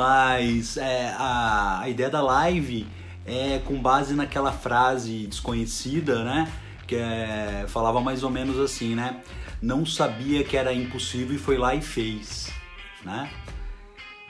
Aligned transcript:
Mas 0.00 0.78
é, 0.78 1.14
a, 1.18 1.80
a 1.82 1.88
ideia 1.90 2.08
da 2.08 2.22
live 2.22 2.86
é 3.26 3.60
com 3.66 3.78
base 3.82 4.14
naquela 4.14 4.50
frase 4.50 5.26
desconhecida, 5.26 6.24
né? 6.24 6.50
Que 6.86 6.96
é, 6.96 7.66
falava 7.68 8.00
mais 8.00 8.22
ou 8.22 8.30
menos 8.30 8.58
assim, 8.58 8.94
né? 8.94 9.20
Não 9.60 9.84
sabia 9.84 10.42
que 10.42 10.56
era 10.56 10.72
impossível 10.72 11.36
e 11.36 11.38
foi 11.38 11.58
lá 11.58 11.74
e 11.74 11.82
fez, 11.82 12.50
né? 13.04 13.30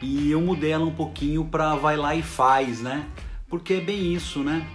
E 0.02 0.32
eu 0.32 0.40
mudei 0.40 0.72
ela 0.72 0.84
um 0.84 0.92
pouquinho 0.92 1.44
pra 1.44 1.76
vai 1.76 1.96
lá 1.96 2.16
e 2.16 2.22
faz, 2.22 2.80
né? 2.80 3.06
Porque 3.48 3.74
é 3.74 3.80
bem 3.80 4.12
isso, 4.12 4.40
né? 4.40 4.66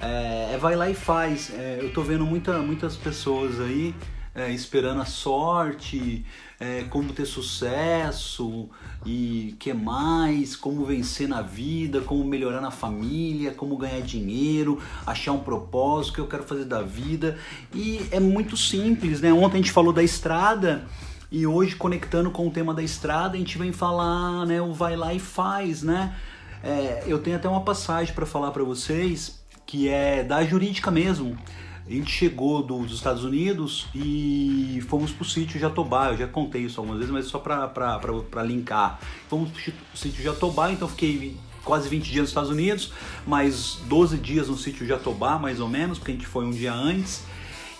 É, 0.00 0.54
é 0.54 0.56
vai 0.56 0.76
lá 0.76 0.88
e 0.88 0.94
faz. 0.94 1.50
É, 1.52 1.80
eu 1.82 1.92
tô 1.92 2.00
vendo 2.02 2.24
muita, 2.24 2.60
muitas 2.60 2.94
pessoas 2.94 3.60
aí 3.60 3.92
é, 4.34 4.50
esperando 4.50 5.00
a 5.00 5.04
sorte, 5.04 6.24
é, 6.64 6.84
como 6.88 7.12
ter 7.12 7.26
sucesso 7.26 8.70
e 9.04 9.54
que 9.58 9.72
mais, 9.74 10.56
como 10.56 10.82
vencer 10.86 11.28
na 11.28 11.42
vida, 11.42 12.00
como 12.00 12.24
melhorar 12.24 12.62
na 12.62 12.70
família, 12.70 13.52
como 13.52 13.76
ganhar 13.76 14.00
dinheiro, 14.00 14.80
achar 15.06 15.32
um 15.32 15.40
propósito 15.40 16.14
que 16.14 16.20
eu 16.20 16.26
quero 16.26 16.42
fazer 16.44 16.64
da 16.64 16.80
vida. 16.80 17.38
E 17.74 18.00
é 18.10 18.18
muito 18.18 18.56
simples, 18.56 19.20
né? 19.20 19.30
Ontem 19.30 19.58
a 19.58 19.60
gente 19.60 19.72
falou 19.72 19.92
da 19.92 20.02
estrada 20.02 20.86
e 21.30 21.46
hoje 21.46 21.76
conectando 21.76 22.30
com 22.30 22.48
o 22.48 22.50
tema 22.50 22.72
da 22.72 22.82
estrada 22.82 23.34
a 23.34 23.38
gente 23.38 23.58
vem 23.58 23.72
falar, 23.72 24.46
né? 24.46 24.62
O 24.62 24.72
vai 24.72 24.96
lá 24.96 25.12
e 25.12 25.18
faz, 25.18 25.82
né? 25.82 26.16
É, 26.62 27.04
eu 27.06 27.18
tenho 27.18 27.36
até 27.36 27.46
uma 27.46 27.60
passagem 27.60 28.14
para 28.14 28.24
falar 28.24 28.52
para 28.52 28.64
vocês 28.64 29.44
que 29.66 29.88
é 29.88 30.22
da 30.22 30.42
jurídica 30.42 30.90
mesmo. 30.90 31.36
A 31.86 31.90
gente 31.90 32.10
chegou 32.10 32.62
do, 32.62 32.78
dos 32.78 32.94
Estados 32.94 33.24
Unidos 33.24 33.86
e 33.94 34.82
fomos 34.88 35.12
pro 35.12 35.24
sítio 35.24 35.60
Jatobá. 35.60 36.10
Eu 36.10 36.16
já 36.16 36.26
contei 36.26 36.62
isso 36.62 36.80
algumas 36.80 36.98
vezes, 36.98 37.12
mas 37.12 37.26
só 37.26 37.38
para 37.38 38.42
linkar. 38.42 38.98
Fomos 39.28 39.50
pro 39.50 39.72
sítio 39.94 40.22
Jatobá, 40.22 40.72
então 40.72 40.88
fiquei 40.88 41.36
quase 41.62 41.88
20 41.88 42.04
dias 42.04 42.20
nos 42.22 42.30
Estados 42.30 42.50
Unidos, 42.50 42.92
mais 43.26 43.78
12 43.86 44.16
dias 44.16 44.48
no 44.48 44.56
sítio 44.56 44.86
Jatobá, 44.86 45.38
mais 45.38 45.60
ou 45.60 45.68
menos, 45.68 45.98
porque 45.98 46.12
a 46.12 46.14
gente 46.14 46.26
foi 46.26 46.46
um 46.46 46.50
dia 46.50 46.72
antes. 46.72 47.22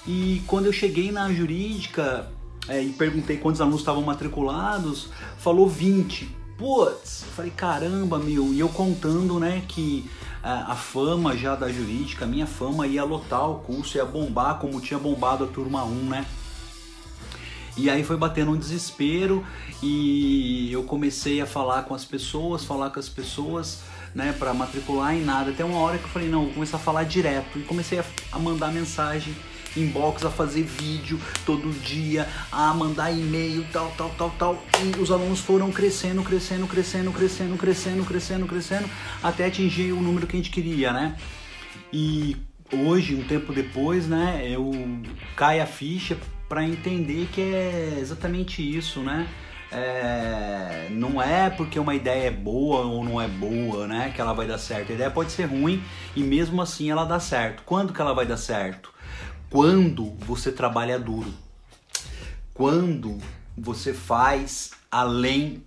E 0.07 0.43
quando 0.47 0.67
eu 0.67 0.73
cheguei 0.73 1.11
na 1.11 1.33
jurídica 1.33 2.31
é, 2.69 2.83
e 2.83 2.91
perguntei 2.91 3.39
quantos 3.39 3.63
alunos 3.63 3.81
estavam 3.81 4.03
matriculados, 4.03 5.09
falou 5.39 5.67
20 5.67 6.44
putz, 6.57 7.25
falei, 7.35 7.51
caramba, 7.51 8.19
meu, 8.19 8.53
e 8.53 8.61
eu 8.61 8.69
contando, 8.69 9.39
né, 9.39 9.63
que 9.69 10.09
a, 10.43 10.73
a 10.73 10.77
fama 10.77 11.37
já 11.37 11.55
da 11.55 11.71
jurídica, 11.71 12.25
a 12.25 12.29
minha 12.29 12.47
fama 12.47 12.87
ia 12.87 13.05
lotar 13.05 13.51
o 13.51 13.57
curso, 13.57 13.97
ia 13.97 14.05
bombar 14.05 14.59
como 14.59 14.81
tinha 14.81 14.99
bombado 14.99 15.45
a 15.45 15.47
turma 15.47 15.85
1, 15.85 15.89
né? 16.09 16.27
E 17.77 17.91
aí 17.91 18.05
foi 18.05 18.17
batendo 18.17 18.53
um 18.53 18.57
desespero 18.57 19.45
e 19.83 20.71
eu 20.73 20.85
comecei 20.85 21.41
a 21.41 21.47
falar 21.47 21.83
com 21.83 21.95
as 21.95 22.05
pessoas, 22.05 22.65
falar 22.65 22.91
com 22.91 23.01
as 23.01 23.09
pessoas, 23.09 23.81
né, 24.15 24.33
para 24.39 24.55
matricular 24.55 25.13
em 25.13 25.25
nada. 25.25 25.51
Até 25.51 25.65
uma 25.65 25.79
hora 25.79 25.99
que 25.99 26.05
eu 26.05 26.09
falei, 26.09 26.29
não, 26.29 26.45
vou 26.45 26.55
começar 26.55 26.77
a 26.77 26.81
falar 26.81 27.03
direto. 27.03 27.59
E 27.59 27.63
comecei 27.63 27.99
a, 27.99 28.05
a 28.31 28.39
mandar 28.39 28.73
mensagem 28.73 29.35
inbox, 29.77 30.25
a 30.25 30.31
fazer 30.31 30.63
vídeo 30.63 31.21
todo 31.45 31.71
dia, 31.81 32.29
a 32.51 32.73
mandar 32.75 33.11
e-mail, 33.11 33.65
tal, 33.73 33.93
tal, 33.97 34.11
tal, 34.11 34.31
tal. 34.39 34.65
E 34.83 35.01
os 35.01 35.11
alunos 35.11 35.41
foram 35.41 35.71
crescendo, 35.71 36.23
crescendo, 36.23 36.67
crescendo, 36.67 37.13
crescendo, 37.13 37.57
crescendo, 37.57 38.05
crescendo, 38.05 38.47
crescendo, 38.47 38.91
até 39.23 39.47
atingir 39.47 39.93
o 39.93 40.01
número 40.01 40.27
que 40.27 40.37
a 40.37 40.39
gente 40.39 40.51
queria, 40.51 40.93
né? 40.93 41.17
E 41.93 42.37
hoje, 42.73 43.15
um 43.15 43.25
tempo 43.25 43.53
depois, 43.53 44.07
né, 44.07 44.45
eu 44.49 44.73
caio 45.37 45.63
a 45.63 45.67
ficha 45.67 46.17
para 46.49 46.65
entender 46.65 47.29
que 47.33 47.41
é 47.41 47.99
exatamente 48.01 48.63
isso, 48.63 49.01
né? 49.01 49.27
É, 49.73 50.87
não 50.93 51.21
é 51.21 51.51
porque 51.51 51.81
uma 51.81 51.97
ideia 51.97 52.29
é 52.29 52.31
boa 52.31 52.83
ou 52.83 53.05
não 53.05 53.21
é 53.21 53.27
boa, 53.27 53.89
né, 53.89 54.13
que 54.15 54.21
ela 54.21 54.33
vai 54.33 54.47
dar 54.47 54.59
certo. 54.59 54.93
A 54.93 54.95
ideia 54.95 55.11
pode 55.11 55.33
ser 55.33 55.47
ruim 55.47 55.83
e 56.15 56.23
mesmo 56.23 56.63
assim 56.63 56.91
ela 56.91 57.05
dá 57.05 57.19
certo. 57.19 57.65
Quando 57.67 57.93
que 57.93 58.01
ela 58.01 58.15
vai 58.15 58.25
dar 58.25 58.37
certo? 58.37 58.94
Quando 59.55 60.07
você 60.27 60.51
trabalha 60.51 60.99
duro, 60.99 61.33
quando 62.53 63.19
você 63.57 63.95
faz 63.95 64.73
além 64.91 65.63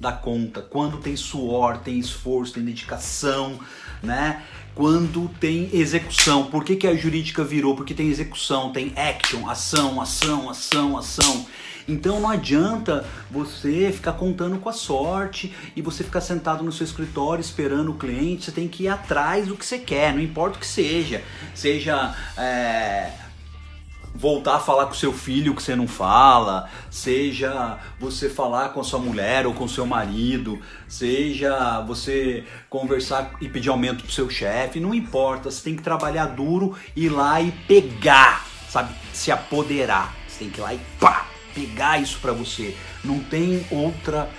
da 0.00 0.10
conta, 0.10 0.62
quando 0.62 0.96
tem 0.96 1.14
suor, 1.16 1.76
tem 1.76 1.98
esforço, 1.98 2.54
tem 2.54 2.64
dedicação, 2.64 3.60
né? 4.02 4.42
Quando 4.74 5.28
tem 5.38 5.68
execução. 5.74 6.46
Por 6.46 6.64
que, 6.64 6.76
que 6.76 6.86
a 6.86 6.96
jurídica 6.96 7.44
virou? 7.44 7.76
Porque 7.76 7.92
tem 7.92 8.08
execução, 8.08 8.72
tem 8.72 8.94
action, 8.96 9.46
ação, 9.50 10.00
ação, 10.00 10.48
ação, 10.48 10.96
ação. 10.96 11.46
Então 11.86 12.18
não 12.18 12.30
adianta 12.30 13.04
você 13.30 13.92
ficar 13.92 14.14
contando 14.14 14.58
com 14.58 14.70
a 14.70 14.72
sorte 14.72 15.54
e 15.76 15.82
você 15.82 16.02
ficar 16.02 16.22
sentado 16.22 16.64
no 16.64 16.72
seu 16.72 16.84
escritório 16.84 17.42
esperando 17.42 17.90
o 17.90 17.98
cliente. 17.98 18.46
Você 18.46 18.52
tem 18.52 18.66
que 18.66 18.84
ir 18.84 18.88
atrás 18.88 19.46
do 19.48 19.54
que 19.54 19.66
você 19.66 19.78
quer, 19.78 20.14
não 20.14 20.22
importa 20.22 20.56
o 20.56 20.60
que 20.60 20.66
seja. 20.66 21.22
Seja. 21.54 22.16
É 22.38 23.25
voltar 24.16 24.56
a 24.56 24.58
falar 24.58 24.86
com 24.86 24.94
seu 24.94 25.12
filho 25.12 25.54
que 25.54 25.62
você 25.62 25.76
não 25.76 25.86
fala, 25.86 26.68
seja 26.90 27.78
você 28.00 28.30
falar 28.30 28.70
com 28.70 28.80
a 28.80 28.84
sua 28.84 28.98
mulher 28.98 29.46
ou 29.46 29.52
com 29.52 29.68
seu 29.68 29.86
marido, 29.86 30.58
seja 30.88 31.80
você 31.82 32.44
conversar 32.70 33.32
e 33.40 33.48
pedir 33.48 33.68
aumento 33.68 34.02
pro 34.04 34.12
seu 34.12 34.30
chefe, 34.30 34.80
não 34.80 34.94
importa, 34.94 35.50
você 35.50 35.62
tem 35.62 35.76
que 35.76 35.82
trabalhar 35.82 36.26
duro, 36.26 36.74
ir 36.96 37.10
lá 37.10 37.40
e 37.40 37.52
pegar, 37.52 38.46
sabe? 38.68 38.94
Se 39.12 39.30
apoderar. 39.30 40.14
Você 40.26 40.38
tem 40.40 40.50
que 40.50 40.60
ir 40.60 40.62
lá 40.62 40.74
e 40.74 40.80
pá, 40.98 41.26
pegar 41.54 42.00
isso 42.00 42.18
para 42.20 42.32
você. 42.32 42.76
Não 43.04 43.20
tem 43.20 43.66
outra 43.70 44.30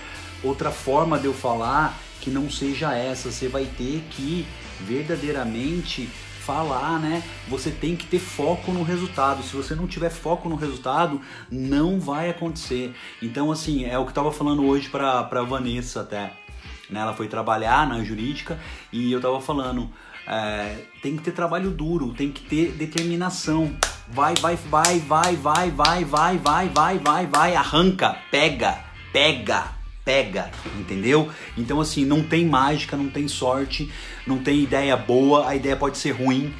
outra 0.43 0.71
forma 0.71 1.17
de 1.17 1.25
eu 1.25 1.33
falar 1.33 1.97
que 2.21 2.29
não 2.29 2.49
seja 2.49 2.95
essa. 2.95 3.31
Você 3.31 3.47
vai 3.47 3.65
ter 3.65 4.03
que 4.11 4.45
verdadeiramente 4.81 6.09
falar, 6.47 6.97
né? 6.97 7.21
Você 7.49 7.69
tem 7.69 7.93
que 7.93 8.05
ter 8.05 8.19
foco 8.19 8.71
no 8.71 8.81
resultado. 8.81 9.43
Se 9.43 9.53
você 9.53 9.75
não 9.75 9.85
tiver 9.85 10.09
foco 10.09 10.47
no 10.47 10.55
resultado, 10.55 11.19
não 11.51 11.99
vai 11.99 12.29
acontecer. 12.29 12.95
Então, 13.21 13.51
assim, 13.51 13.83
é 13.83 13.99
o 13.99 14.05
que 14.05 14.11
eu 14.11 14.15
tava 14.15 14.31
falando 14.31 14.65
hoje 14.65 14.87
pra, 14.87 15.25
pra 15.25 15.43
Vanessa 15.43 15.99
até. 15.99 16.31
Né? 16.89 17.01
Ela 17.01 17.13
foi 17.13 17.27
trabalhar 17.27 17.85
na 17.85 18.01
jurídica 18.01 18.57
e 18.93 19.11
eu 19.11 19.19
tava 19.19 19.41
falando. 19.41 19.89
É, 20.25 20.85
tem 21.01 21.17
que 21.17 21.23
ter 21.23 21.31
trabalho 21.31 21.69
duro, 21.69 22.13
tem 22.13 22.31
que 22.31 22.41
ter 22.41 22.71
determinação. 22.71 23.75
Vai, 24.07 24.33
vai, 24.35 24.55
vai, 24.55 24.99
vai, 24.99 25.35
vai, 25.35 25.69
vai, 25.69 26.05
vai, 26.05 26.37
vai, 26.37 26.69
vai, 26.69 26.97
vai, 26.97 27.27
vai, 27.27 27.55
arranca, 27.55 28.17
pega, 28.31 28.79
pega, 29.11 29.76
pega, 30.07 30.49
entendeu? 30.79 31.29
Então 31.57 31.81
assim, 31.81 32.05
não 32.05 32.23
tem 32.23 32.45
mágica, 32.45 32.95
não 32.95 33.09
tem 33.09 33.27
sorte, 33.27 33.91
não 34.25 34.37
tem 34.37 34.63
ideia 34.63 34.95
boa, 34.95 35.49
a 35.49 35.53
ideia 35.53 35.75
pode 35.75 35.97
ser 35.97 36.11
ruim, 36.11 36.53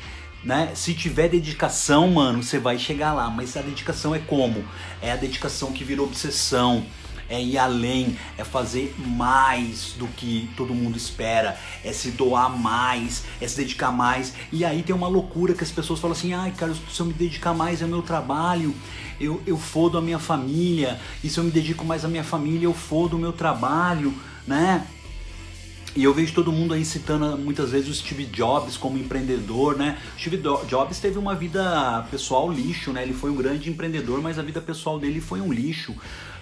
né? 0.43 0.71
Se 0.75 0.93
tiver 0.93 1.29
dedicação, 1.29 2.11
mano, 2.11 2.43
você 2.43 2.59
vai 2.59 2.77
chegar 2.77 3.13
lá, 3.13 3.29
mas 3.29 3.55
a 3.55 3.61
dedicação 3.61 4.13
é 4.13 4.19
como? 4.19 4.65
É 5.01 5.13
a 5.13 5.15
dedicação 5.15 5.71
que 5.71 5.85
virou 5.85 6.07
obsessão, 6.07 6.85
é 7.29 7.41
ir 7.41 7.57
além, 7.57 8.17
é 8.37 8.43
fazer 8.43 8.95
mais 8.99 9.93
do 9.97 10.07
que 10.07 10.49
todo 10.55 10.73
mundo 10.73 10.97
espera, 10.97 11.57
é 11.83 11.91
se 11.91 12.11
doar 12.11 12.49
mais, 12.49 13.23
é 13.41 13.47
se 13.47 13.57
dedicar 13.57 13.91
mais. 13.91 14.33
E 14.51 14.63
aí 14.63 14.83
tem 14.83 14.95
uma 14.95 15.07
loucura 15.07 15.53
que 15.53 15.63
as 15.63 15.71
pessoas 15.71 15.99
falam 15.99 16.15
assim: 16.15 16.33
ai, 16.33 16.51
cara, 16.51 16.73
se 16.73 16.99
eu 16.99 17.05
me 17.05 17.13
dedicar 17.13 17.53
mais 17.53 17.81
ao 17.81 17.87
meu 17.87 18.01
trabalho, 18.01 18.73
eu, 19.19 19.41
eu 19.45 19.57
fodo 19.57 19.97
a 19.97 20.01
minha 20.01 20.19
família, 20.19 20.99
e 21.23 21.29
se 21.29 21.37
eu 21.37 21.43
me 21.43 21.51
dedico 21.51 21.83
mais 21.83 22.05
à 22.05 22.07
minha 22.07 22.23
família, 22.23 22.65
eu 22.65 22.73
fodo 22.73 23.17
o 23.17 23.19
meu 23.19 23.33
trabalho, 23.33 24.13
né? 24.45 24.85
E 25.97 26.03
eu 26.03 26.13
vejo 26.13 26.31
todo 26.31 26.51
mundo 26.51 26.75
aí 26.75 26.85
citando 26.85 27.35
muitas 27.39 27.71
vezes 27.71 27.89
o 27.89 27.93
Steve 27.95 28.25
Jobs 28.25 28.77
como 28.77 28.99
empreendedor, 28.99 29.75
né? 29.75 29.97
Steve 30.15 30.39
Jobs 30.67 30.99
teve 30.99 31.17
uma 31.17 31.33
vida 31.33 32.05
pessoal 32.11 32.51
lixo, 32.51 32.93
né? 32.93 33.01
Ele 33.01 33.15
foi 33.15 33.31
um 33.31 33.35
grande 33.35 33.67
empreendedor, 33.67 34.21
mas 34.21 34.37
a 34.37 34.43
vida 34.43 34.61
pessoal 34.61 34.99
dele 34.99 35.19
foi 35.19 35.41
um 35.41 35.51
lixo, 35.51 35.95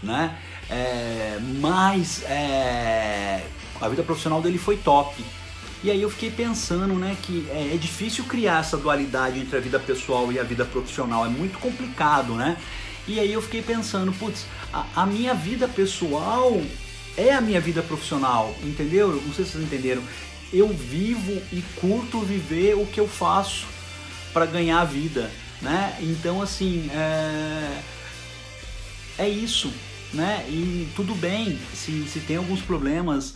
né? 0.03 0.37
É, 0.69 1.39
mas 1.61 2.21
é, 2.23 3.45
a 3.79 3.87
vida 3.87 4.03
profissional 4.03 4.41
dele 4.41 4.57
foi 4.57 4.75
top. 4.75 5.23
E 5.81 5.89
aí 5.89 6.01
eu 6.01 6.09
fiquei 6.09 6.31
pensando, 6.31 6.93
né, 6.95 7.15
que 7.21 7.47
é, 7.49 7.75
é, 7.75 7.77
difícil 7.77 8.25
criar 8.25 8.59
essa 8.59 8.75
dualidade 8.75 9.39
entre 9.39 9.55
a 9.55 9.61
vida 9.61 9.79
pessoal 9.79 10.33
e 10.33 10.37
a 10.37 10.43
vida 10.43 10.65
profissional, 10.65 11.25
é 11.25 11.29
muito 11.29 11.57
complicado, 11.59 12.33
né? 12.33 12.57
E 13.07 13.21
aí 13.21 13.31
eu 13.31 13.41
fiquei 13.41 13.61
pensando, 13.61 14.11
putz, 14.11 14.45
a, 14.73 14.85
a 14.97 15.05
minha 15.05 15.33
vida 15.33 15.65
pessoal 15.65 16.61
é 17.17 17.33
a 17.33 17.41
minha 17.41 17.61
vida 17.61 17.81
profissional, 17.81 18.55
entendeu? 18.63 19.21
Não 19.25 19.33
sei 19.33 19.45
se 19.45 19.51
vocês 19.51 19.63
entenderam. 19.63 20.03
Eu 20.53 20.67
vivo 20.69 21.41
e 21.51 21.61
curto 21.79 22.19
viver 22.19 22.75
o 22.75 22.85
que 22.85 22.99
eu 22.99 23.07
faço 23.07 23.67
para 24.33 24.45
ganhar 24.45 24.81
a 24.81 24.85
vida, 24.85 25.31
né? 25.61 25.97
Então 26.01 26.41
assim, 26.41 26.89
é, 26.93 27.81
é 29.17 29.29
isso 29.29 29.71
né? 30.15 30.45
E 30.49 30.89
tudo 30.95 31.13
bem, 31.13 31.59
se, 31.73 32.07
se 32.07 32.21
tem 32.21 32.37
alguns 32.37 32.61
problemas 32.61 33.35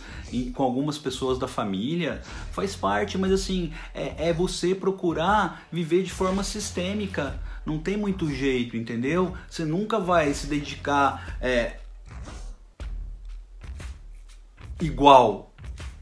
com 0.54 0.62
algumas 0.62 0.96
pessoas 0.96 1.38
da 1.38 1.48
família, 1.48 2.22
faz 2.52 2.76
parte, 2.76 3.18
mas 3.18 3.32
assim, 3.32 3.72
é, 3.92 4.28
é 4.28 4.32
você 4.32 4.74
procurar 4.74 5.66
viver 5.70 6.02
de 6.02 6.10
forma 6.10 6.42
sistêmica. 6.42 7.38
Não 7.66 7.78
tem 7.78 7.96
muito 7.96 8.32
jeito, 8.32 8.76
entendeu? 8.76 9.34
Você 9.48 9.64
nunca 9.64 9.98
vai 9.98 10.32
se 10.32 10.46
dedicar 10.46 11.36
é, 11.40 11.76
igual 14.80 15.52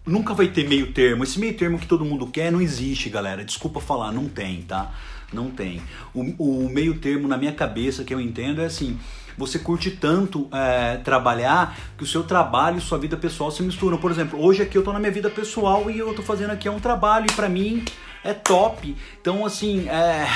nunca 0.06 0.34
vai 0.34 0.48
ter 0.48 0.68
meio 0.68 0.92
termo. 0.92 1.24
Esse 1.24 1.38
meio 1.38 1.54
termo 1.54 1.78
que 1.78 1.86
todo 1.86 2.04
mundo 2.04 2.26
quer 2.26 2.50
não 2.50 2.60
existe, 2.60 3.08
galera. 3.08 3.44
Desculpa 3.44 3.80
falar, 3.80 4.12
não 4.12 4.28
tem, 4.28 4.62
tá? 4.62 4.92
Não 5.32 5.50
tem. 5.50 5.82
O, 6.14 6.22
o 6.64 6.70
meio 6.70 6.98
termo 6.98 7.28
na 7.28 7.36
minha 7.36 7.52
cabeça 7.52 8.02
que 8.04 8.14
eu 8.14 8.20
entendo 8.20 8.62
é 8.62 8.64
assim: 8.64 8.98
você 9.36 9.58
curte 9.58 9.90
tanto 9.90 10.48
é, 10.52 10.96
trabalhar 10.96 11.78
que 11.96 12.02
o 12.02 12.06
seu 12.06 12.24
trabalho 12.24 12.78
e 12.78 12.80
sua 12.80 12.98
vida 12.98 13.16
pessoal 13.16 13.50
se 13.50 13.62
misturam. 13.62 13.98
Por 13.98 14.10
exemplo, 14.10 14.42
hoje 14.42 14.62
aqui 14.62 14.76
eu 14.76 14.82
tô 14.82 14.92
na 14.92 14.98
minha 14.98 15.12
vida 15.12 15.28
pessoal 15.28 15.90
e 15.90 15.98
eu 15.98 16.14
tô 16.14 16.22
fazendo 16.22 16.50
aqui 16.50 16.68
um 16.68 16.80
trabalho 16.80 17.26
e 17.30 17.32
para 17.34 17.48
mim 17.48 17.84
é 18.24 18.32
top. 18.32 18.96
Então, 19.20 19.44
assim, 19.44 19.88
é, 19.88 20.26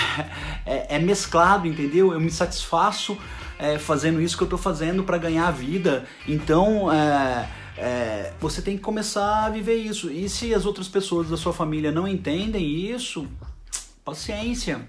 é, 0.64 0.96
é, 0.96 0.98
mesclado, 0.98 1.66
entendeu? 1.66 2.12
Eu 2.12 2.20
me 2.20 2.30
satisfaço 2.30 3.18
é, 3.58 3.78
fazendo 3.78 4.20
isso 4.20 4.36
que 4.36 4.44
eu 4.44 4.48
tô 4.48 4.58
fazendo 4.58 5.02
para 5.02 5.18
ganhar 5.18 5.48
a 5.48 5.50
vida. 5.50 6.04
Então, 6.28 6.92
é, 6.92 7.48
é, 7.76 8.32
você 8.40 8.60
tem 8.60 8.76
que 8.76 8.82
começar 8.82 9.46
a 9.46 9.50
viver 9.50 9.76
isso. 9.76 10.10
E 10.10 10.28
se 10.28 10.54
as 10.54 10.66
outras 10.66 10.88
pessoas 10.88 11.28
da 11.28 11.36
sua 11.36 11.52
família 11.52 11.90
não 11.90 12.06
entendem 12.06 12.64
isso, 12.64 13.26
paciência. 14.04 14.80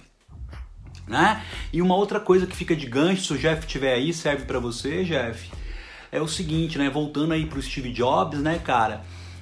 Né? 1.07 1.43
E 1.71 1.81
uma 1.81 1.95
outra 1.95 2.19
coisa 2.19 2.47
que 2.47 2.55
fica 2.55 2.75
de 2.75 2.85
gancho, 2.85 3.23
se 3.23 3.33
o 3.33 3.37
Jeff 3.37 3.65
estiver 3.65 3.93
aí, 3.93 4.13
serve 4.13 4.45
para 4.45 4.59
você, 4.59 5.03
Jeff, 5.03 5.51
é 6.11 6.21
o 6.21 6.27
seguinte, 6.27 6.77
né? 6.77 6.89
Voltando 6.89 7.33
aí 7.33 7.45
pro 7.45 7.61
Steve 7.61 7.91
Jobs, 7.91 8.39
né, 8.39 8.59
cara? 8.59 9.01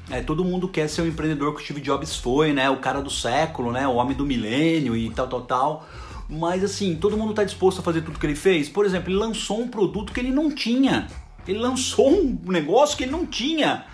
É, 0.10 0.22
todo 0.22 0.44
mundo 0.44 0.68
quer 0.68 0.88
ser 0.88 1.02
o 1.02 1.08
empreendedor 1.08 1.54
que 1.54 1.62
o 1.62 1.64
Steve 1.64 1.82
Jobs 1.82 2.16
foi, 2.16 2.54
né? 2.54 2.70
O 2.70 2.78
cara 2.78 3.02
do 3.02 3.10
século, 3.10 3.72
né? 3.72 3.88
O 3.88 3.96
homem 3.96 4.16
do 4.16 4.26
milênio 4.26 4.96
e 4.96 5.10
tal, 5.12 5.28
tal, 5.28 5.42
tal. 5.42 5.90
Mas 6.28 6.64
assim, 6.64 6.96
todo 6.96 7.18
mundo 7.18 7.32
está 7.32 7.44
disposto 7.44 7.80
a 7.80 7.84
fazer 7.84 8.02
tudo 8.02 8.18
que 8.18 8.26
ele 8.26 8.36
fez. 8.36 8.70
Por 8.70 8.86
exemplo, 8.86 9.12
ele 9.12 9.20
lançou 9.20 9.62
um 9.62 9.68
produto 9.68 10.14
que 10.14 10.20
ele 10.20 10.32
não 10.32 10.50
tinha. 10.50 11.08
Ele 11.48 11.60
lançou 11.60 12.12
um 12.12 12.40
negócio 12.46 12.98
que 12.98 13.04
ele 13.04 13.12
não 13.12 13.26
tinha, 13.26 13.86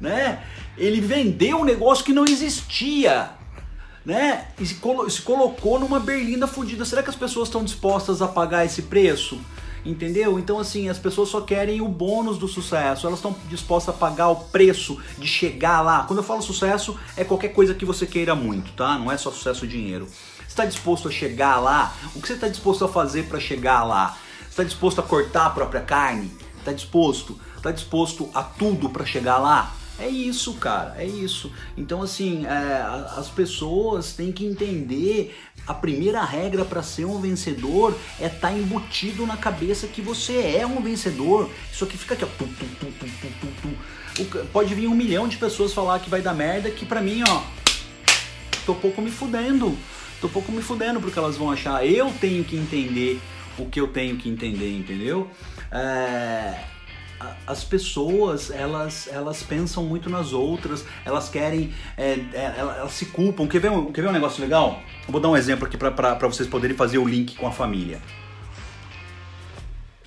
né? 0.00 0.42
Ele 0.76 1.00
vendeu 1.00 1.58
um 1.58 1.64
negócio 1.64 2.04
que 2.04 2.12
não 2.12 2.24
existia, 2.24 3.30
né? 4.04 4.48
E 4.58 4.66
se, 4.66 4.76
colo 4.76 5.08
se 5.10 5.22
colocou 5.22 5.78
numa 5.78 6.00
berlinda 6.00 6.46
fodida. 6.46 6.84
Será 6.84 7.02
que 7.02 7.10
as 7.10 7.16
pessoas 7.16 7.48
estão 7.48 7.64
dispostas 7.64 8.22
a 8.22 8.28
pagar 8.28 8.64
esse 8.64 8.82
preço? 8.82 9.40
Entendeu? 9.84 10.38
Então, 10.38 10.58
assim, 10.58 10.88
as 10.88 10.98
pessoas 10.98 11.28
só 11.28 11.40
querem 11.40 11.80
o 11.80 11.88
bônus 11.88 12.36
do 12.36 12.48
sucesso, 12.48 13.06
elas 13.06 13.20
estão 13.20 13.34
dispostas 13.48 13.94
a 13.94 13.98
pagar 13.98 14.28
o 14.28 14.36
preço 14.36 15.00
de 15.18 15.26
chegar 15.26 15.80
lá. 15.80 16.04
Quando 16.04 16.18
eu 16.18 16.22
falo 16.22 16.42
sucesso, 16.42 16.98
é 17.16 17.24
qualquer 17.24 17.48
coisa 17.48 17.74
que 17.74 17.84
você 17.84 18.06
queira 18.06 18.34
muito, 18.34 18.72
tá? 18.72 18.98
Não 18.98 19.10
é 19.10 19.16
só 19.16 19.30
sucesso 19.30 19.66
dinheiro. 19.66 20.06
Você 20.06 20.46
está 20.48 20.64
disposto 20.64 21.08
a 21.08 21.10
chegar 21.10 21.58
lá? 21.58 21.94
O 22.14 22.20
que 22.20 22.26
você 22.26 22.34
está 22.34 22.48
disposto 22.48 22.84
a 22.84 22.88
fazer 22.88 23.24
para 23.24 23.38
chegar 23.38 23.84
lá? 23.84 24.18
Você 24.40 24.48
está 24.48 24.64
disposto 24.64 24.98
a 25.00 25.02
cortar 25.02 25.46
a 25.46 25.50
própria 25.50 25.80
carne? 25.80 26.30
Está 26.68 26.72
disposto? 26.72 27.40
Está 27.56 27.70
disposto 27.70 28.28
a 28.34 28.42
tudo 28.42 28.90
para 28.90 29.06
chegar 29.06 29.38
lá? 29.38 29.74
É 29.98 30.06
isso, 30.06 30.52
cara, 30.54 30.94
é 30.98 31.06
isso. 31.06 31.50
Então, 31.76 32.02
assim, 32.02 32.44
é, 32.44 32.82
as 33.16 33.28
pessoas 33.28 34.12
têm 34.12 34.30
que 34.30 34.44
entender 34.44 35.34
a 35.66 35.72
primeira 35.72 36.22
regra 36.22 36.64
para 36.64 36.82
ser 36.82 37.06
um 37.06 37.18
vencedor 37.20 37.96
é 38.20 38.26
estar 38.26 38.48
tá 38.48 38.52
embutido 38.52 39.26
na 39.26 39.36
cabeça 39.36 39.86
que 39.86 40.02
você 40.02 40.56
é 40.58 40.66
um 40.66 40.82
vencedor. 40.82 41.50
Isso 41.72 41.84
aqui 41.84 41.96
fica 41.96 42.14
aqui, 42.14 42.24
ó. 42.24 42.28
Pode 44.52 44.74
vir 44.74 44.88
um 44.88 44.94
milhão 44.94 45.26
de 45.26 45.38
pessoas 45.38 45.72
falar 45.72 46.00
que 46.00 46.10
vai 46.10 46.20
dar 46.20 46.34
merda, 46.34 46.70
que 46.70 46.84
pra 46.84 47.00
mim, 47.00 47.24
ó, 47.26 47.42
tô 48.66 48.74
pouco 48.74 49.00
me 49.00 49.10
fudendo. 49.10 49.76
Tô 50.20 50.28
pouco 50.28 50.52
me 50.52 50.60
fudendo 50.60 51.00
porque 51.00 51.18
elas 51.18 51.36
vão 51.36 51.50
achar. 51.50 51.86
Eu 51.86 52.12
tenho 52.20 52.44
que 52.44 52.56
entender 52.56 53.20
o 53.58 53.66
que 53.66 53.80
eu 53.80 53.88
tenho 53.88 54.16
que 54.16 54.28
entender, 54.28 54.76
entendeu? 54.76 55.30
É 55.70 56.78
as 57.46 57.64
pessoas 57.64 58.50
elas 58.50 59.08
elas 59.08 59.42
pensam 59.42 59.84
muito 59.84 60.08
nas 60.08 60.32
outras, 60.32 60.84
elas 61.04 61.28
querem, 61.28 61.72
é, 61.96 62.12
é, 62.32 62.54
elas 62.58 62.92
se 62.92 63.06
culpam. 63.06 63.46
Quer 63.46 63.60
ver, 63.60 63.70
um, 63.70 63.92
quer 63.92 64.02
ver 64.02 64.08
um 64.08 64.12
negócio 64.12 64.40
legal? 64.40 64.80
Eu 65.06 65.12
vou 65.12 65.20
dar 65.20 65.28
um 65.28 65.36
exemplo 65.36 65.66
aqui 65.66 65.76
para 65.76 66.14
vocês 66.28 66.48
poderem 66.48 66.76
fazer 66.76 66.98
o 66.98 67.06
link 67.06 67.36
com 67.36 67.46
a 67.46 67.52
família. 67.52 68.00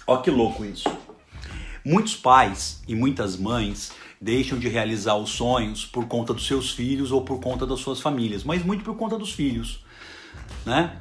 Ó 0.07 0.17
que 0.17 0.31
louco 0.31 0.63
isso. 0.63 0.89
Muitos 1.83 2.15
pais 2.15 2.81
e 2.87 2.95
muitas 2.95 3.35
mães 3.35 3.91
deixam 4.19 4.59
de 4.59 4.69
realizar 4.69 5.15
os 5.15 5.31
sonhos 5.31 5.85
por 5.85 6.05
conta 6.07 6.33
dos 6.33 6.45
seus 6.45 6.71
filhos 6.71 7.11
ou 7.11 7.23
por 7.23 7.39
conta 7.39 7.65
das 7.65 7.79
suas 7.79 7.99
famílias, 7.99 8.43
mas 8.43 8.63
muito 8.63 8.83
por 8.83 8.95
conta 8.95 9.17
dos 9.17 9.31
filhos, 9.31 9.83
né? 10.63 11.00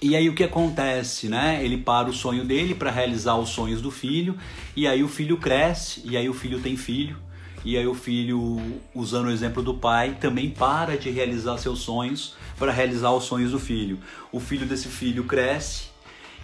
E 0.00 0.14
aí 0.14 0.28
o 0.28 0.34
que 0.34 0.44
acontece, 0.44 1.28
né? 1.28 1.64
Ele 1.64 1.76
para 1.76 2.08
o 2.08 2.12
sonho 2.12 2.44
dele 2.44 2.74
para 2.74 2.90
realizar 2.90 3.36
os 3.36 3.48
sonhos 3.48 3.82
do 3.82 3.90
filho, 3.90 4.36
e 4.76 4.86
aí 4.86 5.02
o 5.02 5.08
filho 5.08 5.36
cresce, 5.36 6.02
e 6.04 6.16
aí 6.16 6.28
o 6.28 6.34
filho 6.34 6.60
tem 6.60 6.76
filho, 6.76 7.16
e 7.64 7.76
aí 7.76 7.86
o 7.86 7.94
filho, 7.94 8.60
usando 8.94 9.26
o 9.26 9.30
exemplo 9.30 9.62
do 9.62 9.74
pai, 9.74 10.16
também 10.20 10.50
para 10.50 10.96
de 10.96 11.10
realizar 11.10 11.58
seus 11.58 11.80
sonhos 11.80 12.36
para 12.58 12.72
realizar 12.72 13.12
os 13.12 13.24
sonhos 13.24 13.52
do 13.52 13.58
filho. 13.58 13.98
O 14.32 14.40
filho 14.40 14.66
desse 14.66 14.88
filho 14.88 15.24
cresce 15.24 15.84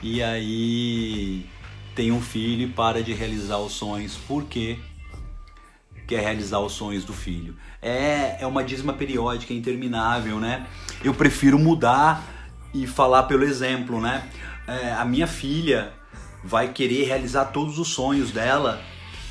e 0.03 0.23
aí 0.23 1.45
tem 1.95 2.13
um 2.13 2.21
filho 2.21 2.63
e 2.63 2.71
para 2.71 3.03
de 3.03 3.13
realizar 3.13 3.59
os 3.59 3.73
sonhos. 3.73 4.17
Por 4.17 4.45
quê? 4.45 4.79
Quer 6.07 6.21
realizar 6.21 6.61
os 6.61 6.73
sonhos 6.73 7.05
do 7.05 7.13
filho. 7.13 7.57
É, 7.83 8.37
é 8.41 8.47
uma 8.47 8.63
dízima 8.63 8.93
periódica 8.93 9.53
interminável, 9.53 10.39
né? 10.39 10.67
Eu 11.03 11.15
prefiro 11.15 11.59
mudar 11.59 12.34
e 12.75 12.87
falar 12.87 13.23
pelo 13.23 13.45
exemplo, 13.45 14.01
né? 14.01 14.29
É, 14.67 14.93
a 14.93 15.05
minha 15.05 15.27
filha 15.27 15.93
vai 16.43 16.69
querer 16.69 17.05
realizar 17.05 17.47
todos 17.47 17.79
os 17.79 17.89
sonhos 17.89 18.33
dela, 18.33 18.81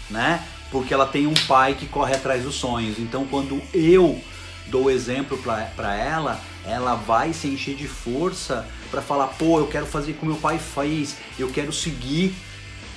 né? 0.09 0.43
Porque 0.71 0.93
ela 0.93 1.05
tem 1.05 1.27
um 1.27 1.33
pai 1.47 1.75
que 1.75 1.85
corre 1.85 2.15
atrás 2.15 2.43
dos 2.43 2.55
sonhos. 2.55 2.97
Então, 2.97 3.27
quando 3.27 3.61
eu 3.73 4.19
dou 4.67 4.89
exemplo 4.89 5.37
para 5.37 5.95
ela, 5.95 6.39
ela 6.65 6.95
vai 6.95 7.33
se 7.33 7.47
encher 7.47 7.75
de 7.75 7.87
força 7.87 8.65
para 8.89 9.01
falar: 9.01 9.27
pô, 9.27 9.59
eu 9.59 9.67
quero 9.67 9.85
fazer 9.85 10.13
como 10.13 10.31
meu 10.31 10.41
pai 10.41 10.57
fez, 10.57 11.17
eu 11.37 11.49
quero 11.49 11.71
seguir 11.73 12.33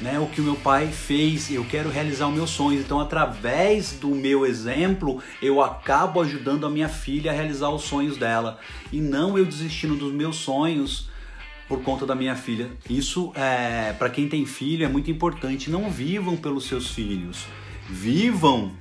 né, 0.00 0.18
o 0.18 0.26
que 0.26 0.40
o 0.40 0.44
meu 0.44 0.56
pai 0.56 0.88
fez, 0.88 1.50
eu 1.50 1.64
quero 1.64 1.88
realizar 1.88 2.28
os 2.28 2.34
meus 2.34 2.50
sonhos. 2.50 2.84
Então, 2.84 3.00
através 3.00 3.92
do 3.92 4.08
meu 4.08 4.44
exemplo, 4.44 5.22
eu 5.40 5.62
acabo 5.62 6.20
ajudando 6.20 6.66
a 6.66 6.70
minha 6.70 6.88
filha 6.88 7.30
a 7.30 7.34
realizar 7.34 7.70
os 7.70 7.82
sonhos 7.82 8.16
dela 8.16 8.58
e 8.92 9.00
não 9.00 9.38
eu 9.38 9.44
desistindo 9.44 9.96
dos 9.96 10.12
meus 10.12 10.36
sonhos 10.36 11.08
por 11.68 11.82
conta 11.82 12.06
da 12.06 12.14
minha 12.14 12.36
filha. 12.36 12.70
Isso 12.88 13.32
é 13.34 13.92
para 13.94 14.10
quem 14.10 14.28
tem 14.28 14.44
filho 14.46 14.84
é 14.84 14.88
muito 14.88 15.10
importante. 15.10 15.70
Não 15.70 15.90
vivam 15.90 16.36
pelos 16.36 16.66
seus 16.66 16.90
filhos, 16.90 17.44
vivam 17.88 18.72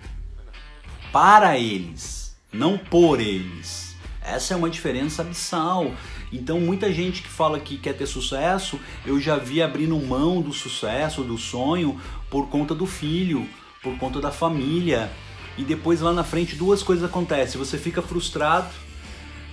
para 1.12 1.58
eles, 1.58 2.36
não 2.52 2.78
por 2.78 3.20
eles. 3.20 3.96
Essa 4.22 4.54
é 4.54 4.58
uma 4.58 4.70
diferença 4.70 5.22
abissal. 5.22 5.92
Então, 6.32 6.60
muita 6.60 6.92
gente 6.92 7.22
que 7.22 7.30
fala 7.30 7.60
que 7.60 7.78
quer 7.78 7.94
ter 7.94 8.06
sucesso, 8.06 8.80
eu 9.06 9.20
já 9.20 9.38
vi 9.38 9.62
abrindo 9.62 9.98
mão 10.00 10.42
do 10.42 10.52
sucesso, 10.52 11.24
do 11.24 11.38
sonho, 11.38 12.00
por 12.30 12.48
conta 12.50 12.74
do 12.74 12.86
filho, 12.86 13.48
por 13.82 13.98
conta 13.98 14.20
da 14.20 14.32
família. 14.32 15.12
E 15.58 15.64
depois 15.64 16.02
lá 16.02 16.12
na 16.12 16.24
frente 16.24 16.56
duas 16.56 16.84
coisas 16.84 17.06
acontecem. 17.06 17.58
Você 17.58 17.78
fica 17.78 18.02
frustrado, 18.02 18.70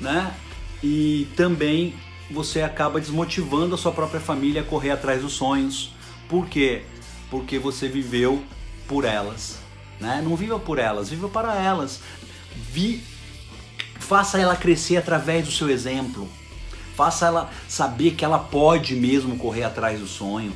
né? 0.01 0.35
E 0.83 1.29
também 1.37 1.95
você 2.31 2.63
acaba 2.63 2.99
desmotivando 2.99 3.75
a 3.75 3.79
sua 3.79 3.93
própria 3.93 4.21
família 4.21 4.63
a 4.63 4.65
correr 4.65 4.91
atrás 4.91 5.23
dos 5.23 5.35
sonhos. 5.35 5.93
Por 6.29 6.49
quê? 6.49 6.83
Porque 7.31 7.59
você 7.59 7.89
viveu 7.89 8.43
por 8.89 9.05
elas, 9.05 9.59
né? 10.01 10.21
Não 10.25 10.35
viva 10.35 10.59
por 10.59 10.79
elas, 10.79 11.11
viva 11.11 11.29
para 11.29 11.55
elas. 11.55 12.01
Vi, 12.73 13.03
faça 14.01 14.39
ela 14.39 14.57
crescer 14.57 14.97
através 14.97 15.47
do 15.47 15.53
seu 15.53 15.71
exemplo. 15.71 16.29
Faça 16.97 17.27
ela 17.27 17.51
saber 17.69 18.13
que 18.13 18.25
ela 18.25 18.39
pode 18.39 18.95
mesmo 18.95 19.37
correr 19.37 19.65
atrás 19.65 20.01
do 20.01 20.07
sonho. 20.07 20.53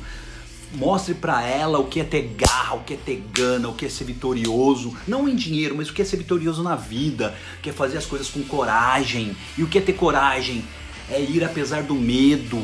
Mostre 0.73 1.13
para 1.13 1.41
ela 1.43 1.79
o 1.79 1.85
que 1.85 2.01
é 2.01 2.03
ter 2.03 2.33
garra, 2.35 2.75
o 2.75 2.83
que 2.83 2.93
é 2.93 2.97
ter 2.97 3.23
gana, 3.31 3.69
o 3.69 3.73
que 3.73 3.85
é 3.85 3.89
ser 3.89 4.03
vitorioso, 4.03 4.95
não 5.07 5.27
em 5.27 5.35
dinheiro, 5.35 5.75
mas 5.77 5.89
o 5.89 5.93
que 5.93 6.01
é 6.01 6.05
ser 6.05 6.17
vitorioso 6.17 6.61
na 6.61 6.75
vida, 6.75 7.33
o 7.57 7.61
que 7.61 7.69
é 7.69 7.73
fazer 7.73 7.97
as 7.97 8.05
coisas 8.05 8.29
com 8.29 8.43
coragem. 8.43 9.35
E 9.57 9.63
o 9.63 9.67
que 9.67 9.77
é 9.77 9.81
ter 9.81 9.93
coragem? 9.93 10.63
É 11.09 11.21
ir 11.21 11.43
apesar 11.43 11.83
do 11.83 11.95
medo, 11.95 12.61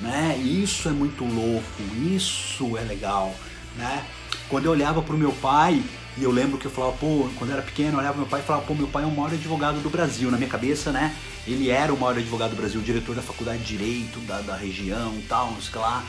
né? 0.00 0.38
Isso 0.38 0.88
é 0.88 0.92
muito 0.92 1.24
louco, 1.24 1.82
isso 2.08 2.76
é 2.76 2.82
legal, 2.82 3.34
né? 3.76 4.04
Quando 4.48 4.66
eu 4.66 4.70
olhava 4.70 5.02
pro 5.02 5.18
meu 5.18 5.32
pai, 5.32 5.82
e 6.16 6.24
eu 6.24 6.30
lembro 6.30 6.58
que 6.58 6.66
eu 6.66 6.70
falava, 6.70 6.96
pô, 6.96 7.28
quando 7.38 7.50
eu 7.50 7.56
era 7.56 7.62
pequeno, 7.64 7.92
eu 7.92 7.98
olhava 7.98 8.18
meu 8.18 8.26
pai 8.26 8.40
e 8.40 8.42
falava, 8.42 8.64
pô, 8.66 8.74
meu 8.74 8.88
pai 8.88 9.04
é 9.04 9.06
o 9.06 9.10
maior 9.10 9.32
advogado 9.32 9.80
do 9.80 9.88
Brasil. 9.88 10.30
Na 10.30 10.36
minha 10.36 10.50
cabeça, 10.50 10.90
né? 10.90 11.14
Ele 11.46 11.70
era 11.70 11.92
o 11.92 11.98
maior 11.98 12.16
advogado 12.18 12.50
do 12.50 12.56
Brasil, 12.56 12.80
diretor 12.80 13.14
da 13.14 13.22
faculdade 13.22 13.58
de 13.58 13.76
Direito 13.76 14.18
da, 14.20 14.40
da 14.40 14.56
região 14.56 15.14
tal, 15.28 15.52
não 15.52 15.60
sei 15.60 15.80
lá. 15.80 16.04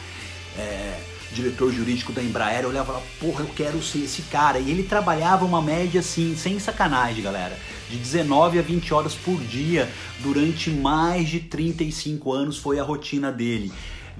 É, 0.57 0.99
diretor 1.31 1.71
jurídico 1.71 2.11
da 2.11 2.21
Embraer, 2.21 2.63
eu 2.63 2.69
olhava 2.69 2.87
falava, 2.87 3.05
porra, 3.19 3.43
eu 3.43 3.49
quero 3.55 3.81
ser 3.81 3.99
esse 3.99 4.23
cara. 4.23 4.59
E 4.59 4.69
ele 4.69 4.83
trabalhava 4.83 5.45
uma 5.45 5.61
média 5.61 5.99
assim, 6.01 6.35
sem 6.35 6.59
sacanagem, 6.59 7.23
galera, 7.23 7.57
de 7.89 7.97
19 7.97 8.59
a 8.59 8.61
20 8.61 8.93
horas 8.93 9.15
por 9.15 9.39
dia 9.41 9.89
durante 10.19 10.69
mais 10.69 11.29
de 11.29 11.39
35 11.39 12.33
anos 12.33 12.57
foi 12.57 12.79
a 12.79 12.83
rotina 12.83 13.31
dele. 13.31 13.71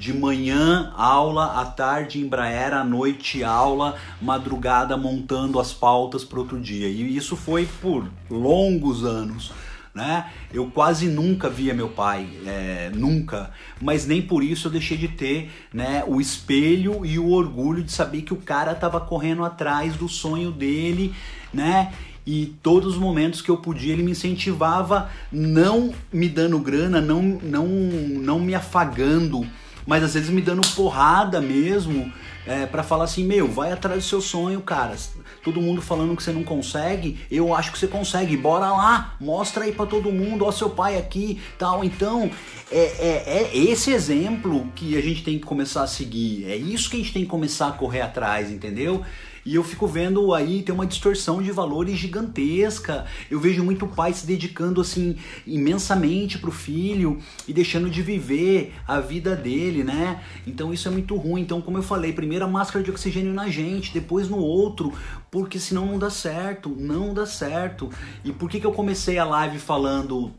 De 0.02 0.12
manhã, 0.12 0.92
aula, 0.98 1.62
à 1.62 1.66
tarde, 1.66 2.20
Embraer, 2.20 2.74
à 2.74 2.84
noite, 2.84 3.44
aula, 3.44 3.96
madrugada 4.20 4.98
montando 4.98 5.60
as 5.60 5.74
pautas 5.74 6.24
para 6.24 6.40
outro 6.40 6.60
dia. 6.60 6.88
E 6.88 7.16
isso 7.16 7.36
foi 7.36 7.70
por 7.80 8.10
longos 8.28 9.06
anos 9.06 9.52
né? 9.94 10.32
Eu 10.52 10.72
quase 10.72 11.08
nunca 11.08 11.50
via 11.50 11.74
meu 11.76 11.90
pai, 11.90 12.28
é, 12.48 12.90
nunca, 12.96 13.52
mas 13.80 14.08
nem 14.08 14.24
por 14.24 14.42
isso 14.42 14.70
eu 14.70 14.72
deixei 14.72 14.98
de 14.98 15.10
ter, 15.10 15.52
né, 15.72 16.02
o 16.08 16.22
espelho 16.22 17.06
e 17.06 17.20
o 17.20 17.30
orgulho 17.30 17.84
de 17.84 17.92
saber 17.92 18.22
que 18.22 18.34
o 18.34 18.38
cara 18.38 18.72
estava 18.72 19.02
correndo 19.02 19.44
atrás 19.44 19.98
do 19.98 20.08
sonho 20.08 20.50
dele, 20.50 21.14
né? 21.54 21.94
E 22.26 22.56
todos 22.64 22.94
os 22.94 22.98
momentos 22.98 23.42
que 23.42 23.52
eu 23.52 23.58
podia 23.58 23.92
ele 23.92 24.02
me 24.02 24.12
incentivava, 24.12 25.10
não 25.30 25.94
me 26.12 26.30
dando 26.30 26.58
grana, 26.58 27.02
não, 27.02 27.22
não, 27.22 27.68
não 27.68 28.40
me 28.40 28.56
afagando, 28.56 29.46
mas 29.86 30.04
às 30.04 30.14
vezes 30.14 30.30
me 30.30 30.42
dando 30.42 30.62
porrada 30.76 31.42
mesmo, 31.42 32.12
é, 32.46 32.66
para 32.66 32.84
falar 32.84 33.04
assim, 33.04 33.24
meu, 33.24 33.48
vai 33.48 33.72
atrás 33.72 34.04
do 34.04 34.08
seu 34.08 34.22
sonho, 34.22 34.62
cara. 34.62 34.96
Todo 35.44 35.62
mundo 35.62 35.82
falando 35.82 36.16
que 36.16 36.24
você 36.24 36.32
não 36.32 36.44
consegue, 36.44 37.20
eu 37.30 37.54
acho 37.54 37.72
que 37.72 37.80
você 37.80 37.88
consegue. 37.88 38.36
Bora 38.36 38.72
lá, 38.72 39.16
mostra 39.20 39.66
aí 39.66 39.72
para 39.72 39.86
todo 39.86 40.12
mundo, 40.12 40.46
ó 40.46 40.52
seu 40.52 40.70
pai 40.70 40.98
aqui, 40.98 41.40
tal. 41.58 41.84
Então, 41.84 42.30
é, 42.72 42.78
é, 42.78 43.50
é, 43.54 43.58
esse 43.58 43.92
exemplo 43.92 44.68
que 44.76 44.98
a 44.98 45.02
gente 45.02 45.24
tem 45.24 45.38
que 45.38 45.46
começar 45.46 45.84
a 45.84 45.88
seguir. 45.88 46.46
É 46.46 46.56
isso 46.56 46.90
que 46.90 46.98
a 46.98 47.00
gente 47.00 47.14
tem 47.14 47.24
que 47.24 47.30
começar 47.30 47.68
a 47.68 47.72
correr 47.72 48.02
atrás, 48.02 48.52
entendeu? 48.52 49.04
E 49.46 49.56
eu 49.56 49.64
fico 49.64 49.88
vendo 49.88 50.34
aí 50.34 50.62
tem 50.62 50.74
uma 50.74 50.86
distorção 50.86 51.42
de 51.42 51.52
valores 51.52 51.98
gigantesca. 51.98 53.06
Eu 53.30 53.40
vejo 53.40 53.64
muito 53.64 53.88
pai 53.88 54.14
se 54.14 54.26
dedicando 54.26 54.80
assim 54.80 55.16
imensamente 55.46 56.38
pro 56.38 56.52
filho 56.52 57.20
e 57.48 57.54
deixando 57.54 57.90
de 57.90 58.02
viver 58.02 58.74
a 58.88 59.00
vida 59.00 59.36
dele, 59.36 59.84
né? 59.84 60.24
Então 60.46 60.74
isso 60.74 60.88
é 60.88 60.92
muito 60.92 61.16
ruim. 61.16 61.42
Então, 61.42 61.62
como 61.62 61.78
eu 61.78 61.84
falei, 61.84 62.14
primeiro 62.14 62.46
a 62.46 62.48
máscara 62.48 62.84
de 62.84 62.92
oxigênio 62.92 63.34
na 63.34 63.50
gente, 63.50 63.94
depois 63.94 64.30
no 64.30 64.38
outro, 64.38 64.94
porque 65.30 65.60
senão 65.60 65.86
não 65.86 65.98
dá 65.98 66.10
certo, 66.10 66.70
não 66.70 67.14
dá 67.14 67.26
certo. 67.26 67.90
E 68.24 68.32
por 68.32 68.50
que 68.50 68.60
que 68.60 68.66
eu 68.66 68.72
comecei 68.72 69.18
a 69.18 69.26
live 69.26 69.58
falando 69.58 70.32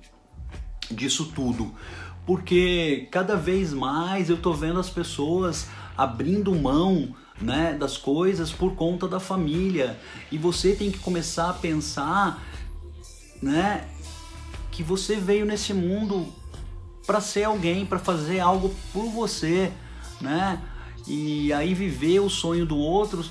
disso 0.90 1.32
tudo? 1.34 1.72
Porque 2.24 3.08
cada 3.10 3.34
vez 3.34 3.72
mais 3.72 4.30
eu 4.30 4.36
tô 4.36 4.52
vendo 4.52 4.78
as 4.78 4.88
pessoas 4.88 5.68
abrindo 5.96 6.54
mão 6.54 7.14
né, 7.42 7.76
das 7.78 7.96
coisas 7.96 8.52
por 8.52 8.74
conta 8.74 9.08
da 9.08 9.20
família. 9.20 9.98
E 10.30 10.38
você 10.38 10.74
tem 10.74 10.90
que 10.90 10.98
começar 10.98 11.50
a 11.50 11.52
pensar, 11.52 12.42
né, 13.42 13.88
que 14.70 14.82
você 14.82 15.16
veio 15.16 15.44
nesse 15.44 15.74
mundo 15.74 16.26
para 17.06 17.20
ser 17.20 17.44
alguém, 17.44 17.84
para 17.84 17.98
fazer 17.98 18.40
algo 18.40 18.74
por 18.92 19.10
você, 19.10 19.72
né? 20.20 20.60
E 21.06 21.52
aí 21.52 21.74
viver 21.74 22.20
o 22.20 22.30
sonho 22.30 22.64
do 22.64 22.76
outro 22.76 23.24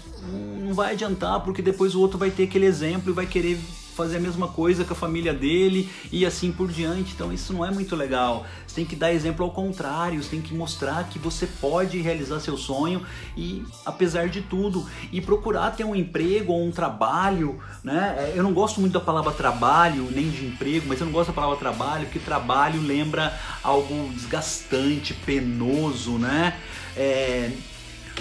não 0.59 0.73
vai 0.73 0.91
adiantar, 0.91 1.39
porque 1.39 1.61
depois 1.61 1.95
o 1.95 2.01
outro 2.01 2.17
vai 2.17 2.29
ter 2.29 2.43
aquele 2.43 2.65
exemplo 2.65 3.11
e 3.11 3.13
vai 3.13 3.25
querer 3.25 3.57
fazer 4.01 4.17
a 4.17 4.19
mesma 4.19 4.47
coisa 4.47 4.83
com 4.83 4.93
a 4.93 4.95
família 4.95 5.33
dele 5.33 5.89
e 6.11 6.25
assim 6.25 6.51
por 6.51 6.71
diante. 6.71 7.13
Então 7.13 7.31
isso 7.31 7.53
não 7.53 7.65
é 7.65 7.71
muito 7.71 7.95
legal. 7.95 8.45
Você 8.65 8.75
tem 8.75 8.85
que 8.85 8.95
dar 8.95 9.13
exemplo 9.13 9.45
ao 9.45 9.51
contrário, 9.51 10.21
você 10.21 10.29
tem 10.29 10.41
que 10.41 10.53
mostrar 10.53 11.03
que 11.09 11.19
você 11.19 11.45
pode 11.45 11.99
realizar 12.01 12.39
seu 12.39 12.57
sonho 12.57 13.05
e 13.37 13.63
apesar 13.85 14.27
de 14.27 14.41
tudo 14.41 14.85
e 15.11 15.21
procurar 15.21 15.71
ter 15.71 15.83
um 15.83 15.95
emprego 15.95 16.51
ou 16.53 16.65
um 16.65 16.71
trabalho, 16.71 17.59
né? 17.83 18.15
É, 18.17 18.33
eu 18.35 18.43
não 18.43 18.53
gosto 18.53 18.81
muito 18.81 18.93
da 18.93 18.99
palavra 18.99 19.31
trabalho 19.31 20.09
nem 20.11 20.29
de 20.29 20.45
emprego, 20.45 20.85
mas 20.87 20.99
eu 20.99 21.05
não 21.05 21.13
gosto 21.13 21.27
da 21.27 21.33
palavra 21.33 21.57
trabalho 21.57 22.05
porque 22.05 22.19
trabalho 22.19 22.81
lembra 22.81 23.37
algo 23.63 24.09
desgastante, 24.13 25.13
penoso, 25.13 26.17
né? 26.17 26.57
É, 26.97 27.51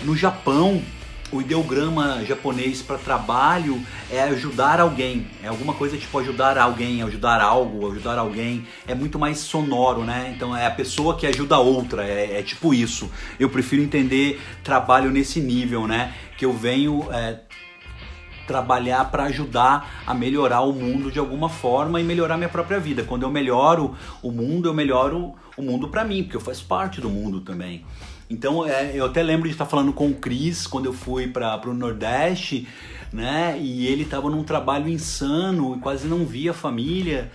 no 0.05 0.17
Japão 0.17 0.83
o 1.33 1.41
ideograma 1.41 2.25
japonês 2.25 2.83
para 2.83 2.99
trabalho 2.99 3.81
é 4.11 4.21
ajudar 4.23 4.81
alguém, 4.81 5.27
é 5.43 5.49
alguma 5.49 5.75
coisa 5.75 5.97
tipo 5.97 6.19
ajudar 6.19 6.59
alguém, 6.59 7.03
ajudar 7.03 7.41
algo, 7.41 7.91
ajudar 7.91 8.19
alguém, 8.19 8.67
é 8.87 8.95
muito 8.95 9.19
mais 9.19 9.39
sonoro, 9.39 10.05
né? 10.05 10.33
Então 10.35 10.57
é 10.57 10.67
a 10.67 10.71
pessoa 10.71 11.17
que 11.17 11.27
ajuda 11.27 11.57
a 11.57 11.61
outra, 11.61 12.05
é, 12.05 12.41
é 12.41 12.43
tipo 12.43 12.75
isso. 12.75 13.11
Eu 13.39 13.49
prefiro 13.49 13.83
entender 13.83 14.41
trabalho 14.65 15.11
nesse 15.11 15.41
nível, 15.41 15.87
né? 15.87 16.15
Que 16.37 16.45
eu 16.45 16.53
venho 16.53 17.07
é, 17.13 17.41
trabalhar 18.47 19.05
para 19.13 19.25
ajudar 19.25 20.03
a 20.05 20.13
melhorar 20.13 20.63
o 20.63 20.73
mundo 20.73 21.11
de 21.11 21.21
alguma 21.21 21.49
forma 21.49 22.01
e 22.01 22.05
melhorar 22.05 22.37
minha 22.37 22.49
própria 22.49 22.81
vida. 22.81 23.05
Quando 23.05 23.23
eu 23.23 23.31
melhoro 23.31 23.95
o 24.21 24.33
mundo, 24.33 24.69
eu 24.69 24.75
melhoro 24.75 25.35
o 25.57 25.63
mundo 25.63 25.89
para 25.89 26.05
mim, 26.05 26.25
porque 26.25 26.37
eu 26.37 26.41
faço 26.41 26.65
parte 26.65 27.01
do 27.01 27.09
mundo 27.09 27.41
também. 27.41 27.85
Então, 28.31 28.65
é, 28.65 28.97
eu 28.97 29.07
até 29.07 29.25
lembro 29.25 29.49
de 29.49 29.55
estar 29.55 29.67
falando 29.67 29.93
com 29.93 30.09
o 30.09 30.15
Cris 30.15 30.65
quando 30.65 30.87
eu 30.87 30.93
fui 30.93 31.27
para 31.27 31.69
o 31.69 31.75
Nordeste, 31.75 32.69
né? 33.13 33.59
E 33.61 33.89
ele 33.89 34.05
estava 34.05 34.31
num 34.31 34.45
trabalho 34.45 34.89
insano 34.89 35.77
e 35.77 35.81
quase 35.81 36.07
não 36.07 36.25
via 36.25 36.53
a 36.53 36.55
família. 36.55 37.29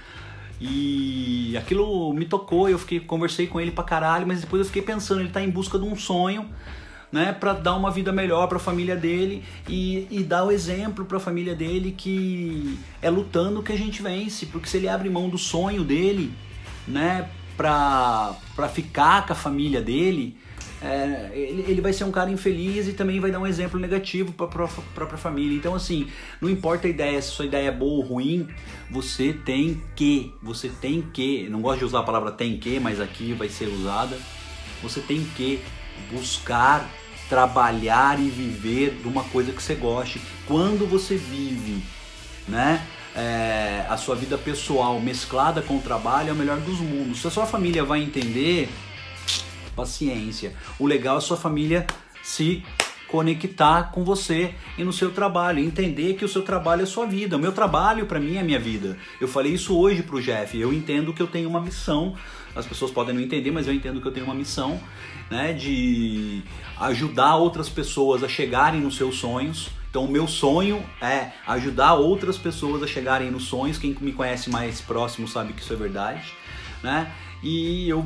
E 0.60 1.54
aquilo 1.58 2.14
me 2.14 2.24
tocou, 2.24 2.70
eu 2.70 2.80
fiquei 2.80 3.02
conversei 3.02 3.46
com 3.46 3.60
ele 3.60 3.72
pra 3.72 3.84
caralho, 3.84 4.26
mas 4.26 4.40
depois 4.40 4.62
eu 4.62 4.66
fiquei 4.66 4.82
pensando, 4.82 5.20
ele 5.20 5.28
está 5.28 5.42
em 5.42 5.50
busca 5.50 5.78
de 5.78 5.84
um 5.84 5.98
sonho, 5.98 6.50
né, 7.12 7.34
para 7.34 7.52
dar 7.52 7.76
uma 7.76 7.92
vida 7.92 8.14
melhor 8.14 8.48
para 8.48 8.56
a 8.56 8.60
família 8.60 8.96
dele 8.96 9.44
e, 9.68 10.08
e 10.10 10.24
dar 10.24 10.46
o 10.46 10.52
exemplo 10.52 11.04
para 11.04 11.18
a 11.18 11.20
família 11.20 11.54
dele 11.54 11.94
que 11.96 12.80
é 13.02 13.10
lutando 13.10 13.62
que 13.62 13.74
a 13.74 13.78
gente 13.78 14.02
vence, 14.02 14.46
porque 14.46 14.70
se 14.70 14.78
ele 14.78 14.88
abre 14.88 15.10
mão 15.10 15.28
do 15.28 15.38
sonho 15.38 15.84
dele, 15.84 16.34
né, 16.88 17.30
para 17.58 18.70
ficar 18.74 19.26
com 19.26 19.34
a 19.34 19.36
família 19.36 19.82
dele, 19.82 20.38
é, 20.86 21.32
ele, 21.34 21.66
ele, 21.68 21.82
vai 21.82 21.92
ser 21.92 22.04
um 22.04 22.12
cara 22.12 22.30
infeliz 22.30 22.88
e 22.88 22.94
também 22.94 23.20
vai 23.20 23.32
dar 23.32 23.40
um 23.40 23.48
exemplo 23.48 23.80
negativo 23.80 24.32
para 24.34 24.46
a 24.46 24.68
própria 24.94 25.18
família. 25.18 25.58
Então, 25.58 25.74
assim, 25.74 26.08
não 26.40 26.48
importa 26.48 26.86
a 26.86 26.90
ideia, 26.90 27.20
se 27.20 27.30
sua 27.30 27.46
ideia 27.46 27.70
é 27.70 27.72
boa 27.72 27.96
ou 27.96 28.02
ruim, 28.02 28.48
você 28.92 29.34
tem 29.34 29.82
que, 29.96 30.32
você 30.44 30.70
tem 30.70 31.02
que, 31.02 31.50
não 31.50 31.60
gosto 31.60 31.80
de 31.80 31.86
usar 31.86 32.02
a 32.02 32.04
palavra 32.04 32.32
tem 32.32 32.60
que, 32.60 32.80
mas 32.80 33.02
aqui 33.02 33.34
vai 33.34 33.50
ser 33.50 33.66
usada, 33.66 34.16
você 34.84 35.00
tem 35.00 35.26
que 35.36 35.60
buscar 36.12 36.88
trabalhar 37.28 38.20
e 38.20 38.30
viver 38.30 39.00
de 39.02 39.08
uma 39.08 39.24
coisa 39.24 39.52
que 39.52 39.64
você 39.64 39.74
goste. 39.74 40.22
Quando 40.46 40.88
você 40.88 41.16
vive, 41.16 41.84
né? 42.48 42.86
É, 43.16 43.86
a 43.90 43.96
sua 43.96 44.14
vida 44.14 44.38
pessoal 44.38 45.00
mesclada 45.00 45.62
com 45.62 45.78
o 45.78 45.82
trabalho 45.82 46.30
é 46.30 46.34
o 46.34 46.36
melhor 46.36 46.60
dos 46.60 46.80
mundos. 46.80 47.22
Se 47.22 47.28
a 47.28 47.32
sua 47.32 47.46
família 47.46 47.84
vai 47.84 48.04
entender, 48.04 48.70
paciência. 49.76 50.54
O 50.80 50.86
legal 50.86 51.18
é 51.18 51.22
sua 51.22 51.38
família 51.38 51.86
se 52.24 52.64
conectar 53.08 53.92
com 53.92 54.04
você 54.04 54.54
e 54.78 54.84
no 54.84 54.92
seu 54.92 55.12
trabalho, 55.12 55.60
entender 55.60 56.16
que 56.16 56.26
o 56.26 56.28
seu 56.28 56.42
trabalho 56.42 56.82
é 56.82 56.86
sua 56.86 57.06
vida. 57.06 57.38
O 57.38 57.40
meu 57.40 57.52
trabalho 57.52 58.06
para 58.06 58.20
mim 58.20 58.38
é 58.38 58.44
minha 58.44 58.60
vida. 58.60 58.98
Eu 59.22 59.28
falei 59.28 59.54
isso 59.54 59.78
hoje 59.78 60.04
pro 60.04 60.22
Jeff. 60.22 60.60
Eu 60.60 60.74
entendo 60.74 61.14
que 61.14 61.22
eu 61.22 61.28
tenho 61.28 61.48
uma 61.48 61.62
missão. 61.62 62.16
As 62.56 62.66
pessoas 62.66 62.92
podem 62.92 63.14
não 63.14 63.22
entender, 63.22 63.52
mas 63.52 63.68
eu 63.68 63.74
entendo 63.74 64.02
que 64.02 64.08
eu 64.08 64.12
tenho 64.12 64.26
uma 64.26 64.36
missão, 64.36 64.80
né, 65.30 65.54
de 65.54 66.42
ajudar 66.80 67.36
outras 67.36 67.70
pessoas 67.70 68.24
a 68.24 68.28
chegarem 68.28 68.82
nos 68.82 68.96
seus 68.96 69.18
sonhos. 69.18 69.70
Então, 69.90 70.04
o 70.04 70.12
meu 70.12 70.28
sonho 70.28 70.84
é 71.02 71.32
ajudar 71.48 71.94
outras 71.94 72.38
pessoas 72.38 72.84
a 72.84 72.88
chegarem 72.88 73.32
nos 73.32 73.46
sonhos. 73.46 73.78
Quem 73.78 73.96
me 74.02 74.12
conhece 74.12 74.50
mais 74.50 74.82
próximo 74.82 75.26
sabe 75.26 75.54
que 75.54 75.62
isso 75.62 75.72
é 75.72 75.76
verdade, 75.78 76.34
né? 76.84 77.14
E 77.46 77.88
eu, 77.88 78.04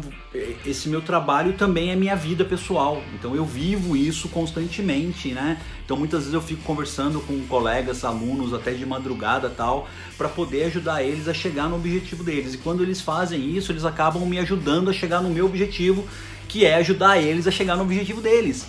esse 0.65 0.89
meu 0.89 1.01
trabalho 1.01 1.53
também 1.53 1.91
é 1.91 1.95
minha 1.95 2.13
vida 2.13 2.43
pessoal. 2.43 3.01
Então 3.13 3.33
eu 3.33 3.45
vivo 3.45 3.95
isso 3.95 4.27
constantemente, 4.27 5.29
né? 5.29 5.61
Então 5.85 5.95
muitas 5.95 6.23
vezes 6.23 6.33
eu 6.33 6.41
fico 6.41 6.61
conversando 6.63 7.21
com 7.21 7.39
colegas, 7.47 8.03
alunos 8.03 8.53
até 8.53 8.73
de 8.73 8.85
madrugada 8.85 9.49
tal, 9.49 9.87
para 10.17 10.27
poder 10.27 10.65
ajudar 10.65 11.03
eles 11.03 11.29
a 11.29 11.33
chegar 11.33 11.69
no 11.69 11.77
objetivo 11.77 12.21
deles. 12.21 12.55
E 12.55 12.57
quando 12.57 12.83
eles 12.83 12.99
fazem 12.99 13.55
isso, 13.55 13.71
eles 13.71 13.85
acabam 13.85 14.25
me 14.25 14.37
ajudando 14.39 14.89
a 14.89 14.93
chegar 14.93 15.21
no 15.21 15.29
meu 15.29 15.45
objetivo, 15.45 16.05
que 16.49 16.65
é 16.65 16.75
ajudar 16.75 17.17
eles 17.17 17.47
a 17.47 17.51
chegar 17.51 17.77
no 17.77 17.83
objetivo 17.83 18.19
deles. 18.19 18.67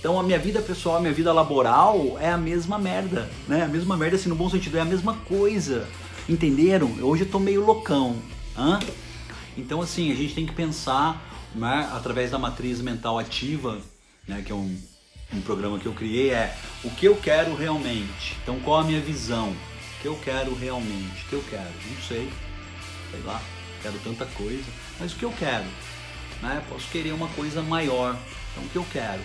Então 0.00 0.18
a 0.18 0.24
minha 0.24 0.40
vida 0.40 0.60
pessoal, 0.60 0.96
a 0.96 1.00
minha 1.00 1.12
vida 1.12 1.32
laboral 1.32 2.18
é 2.20 2.30
a 2.30 2.36
mesma 2.36 2.80
merda, 2.80 3.30
né? 3.46 3.62
A 3.62 3.68
mesma 3.68 3.96
merda 3.96 4.16
assim 4.16 4.28
no 4.28 4.34
bom 4.34 4.50
sentido, 4.50 4.76
é 4.76 4.80
a 4.80 4.84
mesma 4.84 5.14
coisa. 5.28 5.86
Entenderam? 6.28 6.90
Hoje 7.00 7.22
eu 7.22 7.28
tô 7.28 7.38
meio 7.38 7.64
loucão. 7.64 8.16
Hã? 8.58 8.80
Então, 9.56 9.80
assim, 9.80 10.10
a 10.12 10.14
gente 10.14 10.34
tem 10.34 10.46
que 10.46 10.52
pensar 10.52 11.20
né, 11.54 11.88
através 11.92 12.30
da 12.30 12.38
matriz 12.38 12.80
mental 12.80 13.18
ativa, 13.18 13.80
né, 14.26 14.42
que 14.44 14.52
é 14.52 14.54
um, 14.54 14.80
um 15.32 15.40
programa 15.40 15.78
que 15.78 15.86
eu 15.86 15.92
criei, 15.92 16.30
é 16.30 16.56
o 16.84 16.90
que 16.90 17.06
eu 17.06 17.16
quero 17.16 17.54
realmente. 17.54 18.36
Então, 18.42 18.60
qual 18.60 18.80
a 18.80 18.84
minha 18.84 19.00
visão? 19.00 19.50
O 19.50 20.02
que 20.02 20.08
eu 20.08 20.16
quero 20.16 20.54
realmente? 20.54 21.24
O 21.24 21.28
que 21.28 21.32
eu 21.34 21.44
quero? 21.50 21.70
Não 21.90 22.02
sei, 22.02 22.30
sei 23.10 23.20
lá, 23.24 23.40
quero 23.82 23.98
tanta 23.98 24.26
coisa, 24.26 24.64
mas 24.98 25.12
o 25.12 25.16
que 25.16 25.24
eu 25.24 25.32
quero? 25.38 25.66
Né? 26.42 26.62
Posso 26.68 26.88
querer 26.90 27.12
uma 27.12 27.28
coisa 27.28 27.62
maior. 27.62 28.16
Então, 28.52 28.64
o 28.64 28.68
que 28.68 28.76
eu 28.76 28.86
quero? 28.90 29.20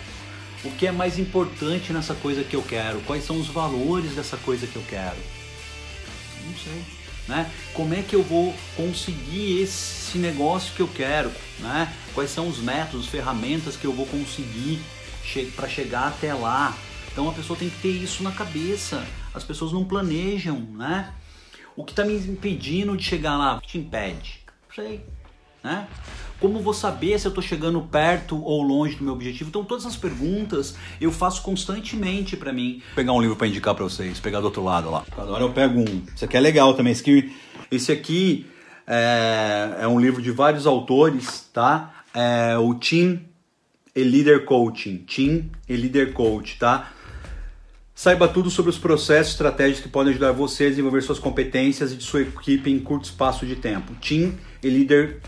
O 0.64 0.70
que 0.72 0.86
é 0.86 0.92
mais 0.92 1.18
importante 1.18 1.92
nessa 1.92 2.14
coisa 2.14 2.42
que 2.42 2.56
eu 2.56 2.62
quero? 2.62 3.00
Quais 3.02 3.24
são 3.24 3.38
os 3.38 3.46
valores 3.46 4.14
dessa 4.14 4.36
coisa 4.36 4.66
que 4.66 4.76
eu 4.76 4.84
quero? 4.88 5.16
Não 6.44 6.54
sei. 6.58 7.05
Né? 7.28 7.50
Como 7.74 7.92
é 7.92 8.02
que 8.02 8.14
eu 8.14 8.22
vou 8.22 8.54
conseguir 8.76 9.60
esse 9.60 10.18
negócio 10.18 10.74
que 10.74 10.80
eu 10.80 10.88
quero? 10.88 11.30
Né? 11.58 11.92
Quais 12.14 12.30
são 12.30 12.48
os 12.48 12.58
métodos, 12.58 13.08
ferramentas 13.08 13.76
que 13.76 13.84
eu 13.84 13.92
vou 13.92 14.06
conseguir 14.06 14.80
che 15.24 15.46
para 15.56 15.68
chegar 15.68 16.08
até 16.08 16.32
lá? 16.32 16.76
Então 17.10 17.28
a 17.28 17.32
pessoa 17.32 17.58
tem 17.58 17.68
que 17.68 17.78
ter 17.78 17.90
isso 17.90 18.22
na 18.22 18.30
cabeça. 18.30 19.04
As 19.34 19.42
pessoas 19.42 19.72
não 19.72 19.84
planejam, 19.84 20.60
né? 20.60 21.12
O 21.74 21.84
que 21.84 21.92
está 21.92 22.04
me 22.04 22.14
impedindo 22.14 22.96
de 22.96 23.02
chegar 23.02 23.36
lá? 23.36 23.56
O 23.56 23.60
que 23.60 23.68
te 23.68 23.78
impede? 23.78 24.40
Não 24.68 24.74
sei, 24.74 25.04
né? 25.62 25.88
Como 26.40 26.60
vou 26.60 26.74
saber 26.74 27.18
se 27.18 27.26
eu 27.26 27.30
estou 27.30 27.42
chegando 27.42 27.80
perto 27.80 28.42
ou 28.42 28.62
longe 28.62 28.96
do 28.96 29.04
meu 29.04 29.14
objetivo? 29.14 29.48
Então 29.48 29.64
todas 29.64 29.86
as 29.86 29.96
perguntas 29.96 30.76
eu 31.00 31.10
faço 31.10 31.42
constantemente 31.42 32.36
para 32.36 32.52
mim. 32.52 32.82
Vou 32.88 32.96
pegar 32.96 33.12
um 33.12 33.20
livro 33.20 33.36
para 33.36 33.46
indicar 33.46 33.74
para 33.74 33.84
vocês, 33.84 34.20
pegar 34.20 34.40
do 34.40 34.44
outro 34.44 34.62
lado 34.62 34.90
lá. 34.90 35.04
Agora 35.16 35.42
eu 35.42 35.50
pego 35.50 35.80
um. 35.80 36.02
Esse 36.14 36.24
aqui 36.24 36.36
é 36.36 36.40
legal 36.40 36.74
também. 36.74 36.92
Esse 36.92 37.02
aqui, 37.02 37.36
esse 37.70 37.92
aqui 37.92 38.46
é, 38.86 39.78
é 39.80 39.88
um 39.88 39.98
livro 39.98 40.20
de 40.20 40.30
vários 40.30 40.66
autores, 40.66 41.48
tá? 41.52 42.02
É 42.12 42.56
o 42.58 42.74
Team 42.74 43.20
e 43.94 44.02
Leader 44.02 44.44
Coaching. 44.44 44.98
Team 44.98 45.50
e 45.66 45.76
Leader 45.76 46.12
Coach, 46.12 46.58
tá? 46.58 46.92
Saiba 47.94 48.28
tudo 48.28 48.50
sobre 48.50 48.70
os 48.70 48.76
processos 48.76 49.32
e 49.32 49.36
estratégias 49.36 49.80
que 49.80 49.88
podem 49.88 50.10
ajudar 50.10 50.32
você 50.32 50.66
a 50.66 50.68
desenvolver 50.68 51.00
suas 51.00 51.18
competências 51.18 51.92
e 51.92 51.96
de 51.96 52.04
sua 52.04 52.20
equipe 52.20 52.70
em 52.70 52.78
curto 52.78 53.06
espaço 53.06 53.46
de 53.46 53.56
tempo. 53.56 53.94
Team 53.94 54.34
e 54.62 54.68
Leader 54.68 55.22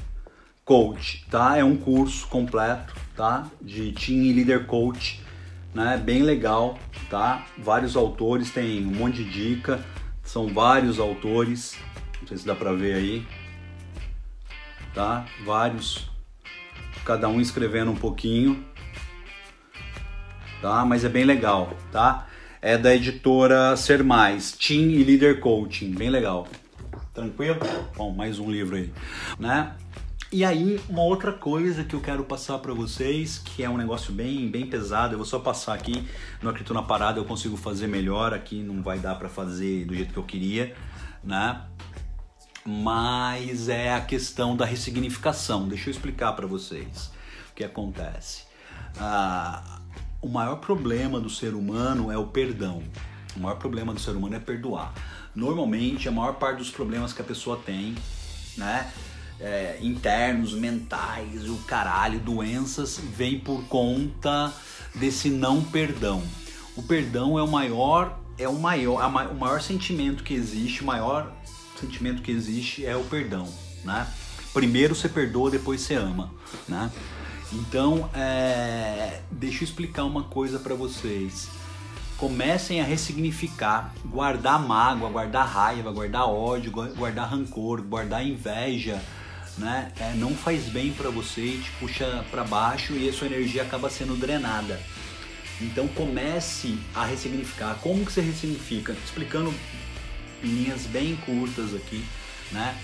Coach, 0.68 1.24
tá? 1.30 1.56
É 1.56 1.64
um 1.64 1.78
curso 1.78 2.26
completo, 2.26 2.94
tá? 3.16 3.48
De 3.58 3.90
Team 3.92 4.18
e 4.18 4.34
Leader 4.34 4.66
Coach, 4.66 5.18
né? 5.74 5.96
Bem 5.96 6.20
legal, 6.20 6.78
tá? 7.08 7.46
Vários 7.56 7.96
autores, 7.96 8.50
tem 8.50 8.86
um 8.86 8.94
monte 8.94 9.24
de 9.24 9.30
dica, 9.30 9.82
são 10.22 10.46
vários 10.46 10.98
autores, 10.98 11.74
não 12.20 12.28
sei 12.28 12.36
se 12.36 12.46
dá 12.46 12.54
pra 12.54 12.74
ver 12.74 12.96
aí, 12.96 13.26
tá? 14.92 15.24
Vários, 15.42 16.10
cada 17.02 17.30
um 17.30 17.40
escrevendo 17.40 17.90
um 17.90 17.96
pouquinho, 17.96 18.62
tá? 20.60 20.84
Mas 20.84 21.02
é 21.02 21.08
bem 21.08 21.24
legal, 21.24 21.72
tá? 21.90 22.26
É 22.60 22.76
da 22.76 22.94
editora 22.94 23.74
Ser 23.74 24.04
Mais, 24.04 24.52
Team 24.52 24.90
e 24.90 25.02
Leader 25.02 25.40
Coaching, 25.40 25.92
bem 25.92 26.10
legal. 26.10 26.46
Tranquilo? 27.14 27.58
Bom, 27.96 28.12
mais 28.12 28.38
um 28.38 28.50
livro 28.50 28.76
aí, 28.76 28.92
né? 29.38 29.74
E 30.30 30.44
aí, 30.44 30.78
uma 30.90 31.02
outra 31.02 31.32
coisa 31.32 31.82
que 31.82 31.94
eu 31.94 32.02
quero 32.02 32.22
passar 32.22 32.58
para 32.58 32.74
vocês, 32.74 33.38
que 33.38 33.62
é 33.62 33.70
um 33.70 33.78
negócio 33.78 34.12
bem, 34.12 34.46
bem 34.50 34.66
pesado, 34.66 35.14
eu 35.14 35.16
vou 35.16 35.26
só 35.26 35.38
passar 35.38 35.72
aqui, 35.72 36.06
no 36.42 36.50
Acredito 36.50 36.74
na 36.74 36.82
Parada 36.82 37.18
eu 37.18 37.24
consigo 37.24 37.56
fazer 37.56 37.86
melhor, 37.86 38.34
aqui 38.34 38.62
não 38.62 38.82
vai 38.82 38.98
dar 38.98 39.14
para 39.14 39.30
fazer 39.30 39.86
do 39.86 39.94
jeito 39.94 40.12
que 40.12 40.18
eu 40.18 40.24
queria, 40.24 40.76
né? 41.24 41.62
Mas 42.62 43.70
é 43.70 43.94
a 43.94 44.02
questão 44.02 44.54
da 44.54 44.66
ressignificação. 44.66 45.66
Deixa 45.66 45.88
eu 45.88 45.92
explicar 45.92 46.32
para 46.32 46.46
vocês 46.46 47.10
o 47.50 47.54
que 47.54 47.64
acontece. 47.64 48.42
Ah, 49.00 49.80
o 50.20 50.28
maior 50.28 50.56
problema 50.56 51.18
do 51.18 51.30
ser 51.30 51.54
humano 51.54 52.12
é 52.12 52.18
o 52.18 52.26
perdão. 52.26 52.82
O 53.34 53.40
maior 53.40 53.56
problema 53.56 53.94
do 53.94 54.00
ser 54.00 54.10
humano 54.10 54.36
é 54.36 54.38
perdoar. 54.38 54.92
Normalmente, 55.34 56.06
a 56.06 56.12
maior 56.12 56.34
parte 56.34 56.58
dos 56.58 56.70
problemas 56.70 57.14
que 57.14 57.22
a 57.22 57.24
pessoa 57.24 57.56
tem, 57.64 57.94
né? 58.58 58.92
É, 59.40 59.78
internos, 59.80 60.52
mentais, 60.52 61.48
o 61.48 61.56
caralho, 61.58 62.18
doenças, 62.20 62.98
vem 62.98 63.38
por 63.38 63.64
conta 63.64 64.52
desse 64.94 65.30
não 65.30 65.62
perdão. 65.62 66.22
O 66.76 66.82
perdão 66.82 67.38
é 67.38 67.42
o 67.42 67.48
maior, 67.48 68.18
é 68.36 68.48
o 68.48 68.58
maior, 68.58 69.04
o 69.30 69.34
maior 69.34 69.60
sentimento 69.60 70.22
que 70.22 70.34
existe, 70.34 70.82
o 70.82 70.86
maior 70.86 71.32
sentimento 71.78 72.22
que 72.22 72.30
existe 72.30 72.84
é 72.84 72.96
o 72.96 73.04
perdão, 73.04 73.48
né? 73.84 74.06
Primeiro 74.52 74.94
você 74.94 75.08
perdoa, 75.08 75.50
depois 75.50 75.80
você 75.80 75.94
ama, 75.94 76.32
né? 76.66 76.90
Então, 77.52 78.10
é, 78.14 79.20
deixa 79.30 79.62
eu 79.62 79.64
explicar 79.64 80.04
uma 80.04 80.24
coisa 80.24 80.58
para 80.58 80.74
vocês. 80.74 81.48
Comecem 82.16 82.80
a 82.80 82.84
ressignificar, 82.84 83.94
guardar 84.04 84.60
mágoa, 84.60 85.08
guardar 85.08 85.46
raiva, 85.46 85.92
guardar 85.92 86.28
ódio, 86.28 86.72
guardar 86.72 87.30
rancor, 87.30 87.80
guardar 87.82 88.26
inveja, 88.26 89.00
né? 89.58 89.92
É, 90.00 90.14
não 90.14 90.34
faz 90.34 90.64
bem 90.64 90.92
para 90.92 91.10
você 91.10 91.40
e 91.40 91.58
te 91.58 91.70
puxa 91.72 92.24
para 92.30 92.44
baixo 92.44 92.94
e 92.94 93.08
a 93.08 93.12
sua 93.12 93.26
energia 93.26 93.62
acaba 93.62 93.90
sendo 93.90 94.16
drenada. 94.16 94.80
Então 95.60 95.88
comece 95.88 96.78
a 96.94 97.04
ressignificar. 97.04 97.74
Como 97.82 98.04
que 98.04 98.12
você 98.12 98.20
ressignifica? 98.20 98.96
Explicando 99.04 99.52
em 100.42 100.48
linhas 100.48 100.86
bem 100.86 101.16
curtas 101.16 101.74
aqui, 101.74 102.04
né? 102.52 102.76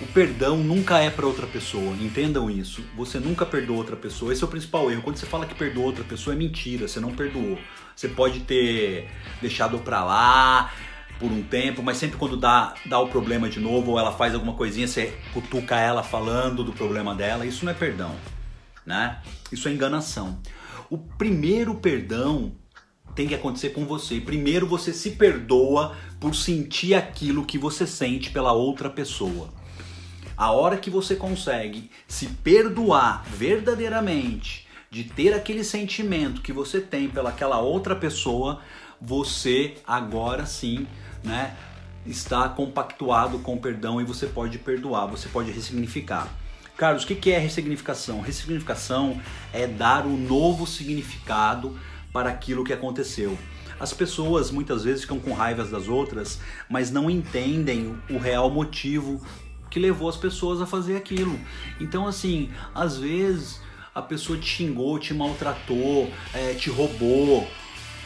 O 0.00 0.06
perdão 0.06 0.58
nunca 0.58 0.98
é 0.98 1.10
para 1.10 1.26
outra 1.26 1.46
pessoa, 1.46 1.96
entendam 2.00 2.48
isso. 2.48 2.84
Você 2.96 3.18
nunca 3.18 3.44
perdoa 3.44 3.78
outra 3.78 3.96
pessoa. 3.96 4.32
Esse 4.32 4.44
é 4.44 4.46
o 4.46 4.50
principal 4.50 4.88
erro. 4.92 5.02
Quando 5.02 5.16
você 5.16 5.26
fala 5.26 5.44
que 5.44 5.56
perdoou 5.56 5.86
outra 5.86 6.04
pessoa, 6.04 6.34
é 6.34 6.38
mentira, 6.38 6.86
você 6.86 7.00
não 7.00 7.10
perdoou. 7.10 7.58
Você 7.96 8.06
pode 8.06 8.40
ter 8.40 9.08
deixado 9.40 9.76
para 9.80 10.04
lá, 10.04 10.72
por 11.18 11.30
um 11.30 11.42
tempo, 11.42 11.82
mas 11.82 11.96
sempre 11.96 12.16
quando 12.16 12.36
dá, 12.36 12.74
dá 12.86 12.98
o 12.98 13.08
problema 13.08 13.48
de 13.48 13.60
novo 13.60 13.92
ou 13.92 13.98
ela 13.98 14.12
faz 14.12 14.34
alguma 14.34 14.54
coisinha, 14.54 14.86
você 14.86 15.14
cutuca 15.32 15.76
ela 15.78 16.02
falando 16.02 16.62
do 16.62 16.72
problema 16.72 17.14
dela, 17.14 17.44
isso 17.44 17.64
não 17.64 17.72
é 17.72 17.74
perdão, 17.74 18.14
né? 18.86 19.18
Isso 19.50 19.68
é 19.68 19.72
enganação. 19.72 20.38
O 20.88 20.96
primeiro 20.96 21.74
perdão 21.74 22.52
tem 23.14 23.26
que 23.26 23.34
acontecer 23.34 23.70
com 23.70 23.84
você. 23.84 24.20
Primeiro 24.20 24.66
você 24.66 24.92
se 24.92 25.10
perdoa 25.10 25.96
por 26.20 26.36
sentir 26.36 26.94
aquilo 26.94 27.44
que 27.44 27.58
você 27.58 27.84
sente 27.86 28.30
pela 28.30 28.52
outra 28.52 28.88
pessoa. 28.88 29.48
A 30.36 30.52
hora 30.52 30.76
que 30.76 30.88
você 30.88 31.16
consegue 31.16 31.90
se 32.06 32.28
perdoar 32.28 33.24
verdadeiramente 33.24 34.68
de 34.88 35.02
ter 35.02 35.34
aquele 35.34 35.64
sentimento 35.64 36.40
que 36.40 36.52
você 36.52 36.80
tem 36.80 37.08
pelaquela 37.08 37.58
outra 37.58 37.96
pessoa, 37.96 38.60
você 39.00 39.74
agora 39.84 40.46
sim 40.46 40.86
né, 41.22 41.56
está 42.06 42.48
compactuado 42.48 43.38
com 43.38 43.54
o 43.54 43.60
perdão 43.60 44.00
e 44.00 44.04
você 44.04 44.26
pode 44.26 44.58
perdoar, 44.58 45.06
você 45.06 45.28
pode 45.28 45.50
ressignificar. 45.50 46.28
Carlos, 46.76 47.02
o 47.02 47.06
que 47.06 47.30
é 47.32 47.38
ressignificação? 47.38 48.20
Ressignificação 48.20 49.20
é 49.52 49.66
dar 49.66 50.06
um 50.06 50.16
novo 50.16 50.66
significado 50.66 51.76
para 52.12 52.30
aquilo 52.30 52.64
que 52.64 52.72
aconteceu. 52.72 53.36
As 53.80 53.92
pessoas 53.92 54.50
muitas 54.50 54.84
vezes 54.84 55.02
ficam 55.02 55.18
com 55.18 55.32
raivas 55.32 55.70
das 55.70 55.88
outras, 55.88 56.40
mas 56.68 56.90
não 56.90 57.10
entendem 57.10 57.96
o 58.08 58.18
real 58.18 58.50
motivo 58.50 59.20
que 59.70 59.78
levou 59.78 60.08
as 60.08 60.16
pessoas 60.16 60.60
a 60.60 60.66
fazer 60.66 60.96
aquilo. 60.96 61.38
Então, 61.80 62.06
assim, 62.06 62.50
às 62.74 62.96
vezes 62.96 63.60
a 63.94 64.00
pessoa 64.00 64.38
te 64.38 64.46
xingou, 64.46 64.98
te 64.98 65.12
maltratou, 65.12 66.10
é, 66.32 66.54
te 66.54 66.70
roubou, 66.70 67.48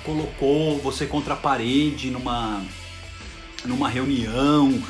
colocou 0.04 0.78
você 0.78 1.06
contra 1.06 1.34
a 1.34 1.36
parede 1.36 2.10
numa 2.10 2.62
numa 3.64 3.88
reunião, 3.88 4.82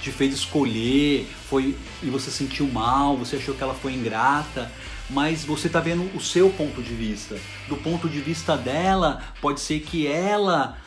te 0.00 0.12
fez 0.12 0.34
escolher, 0.34 1.28
foi 1.48 1.76
e 2.02 2.10
você 2.10 2.30
sentiu 2.30 2.66
mal, 2.68 3.16
você 3.16 3.36
achou 3.36 3.54
que 3.54 3.62
ela 3.62 3.74
foi 3.74 3.94
ingrata, 3.94 4.70
mas 5.10 5.44
você 5.44 5.66
está 5.66 5.80
vendo 5.80 6.04
o 6.16 6.20
seu 6.20 6.50
ponto 6.50 6.82
de 6.82 6.94
vista. 6.94 7.36
Do 7.68 7.76
ponto 7.76 8.08
de 8.08 8.20
vista 8.20 8.56
dela, 8.56 9.22
pode 9.40 9.60
ser 9.60 9.80
que 9.80 10.06
ela 10.06 10.78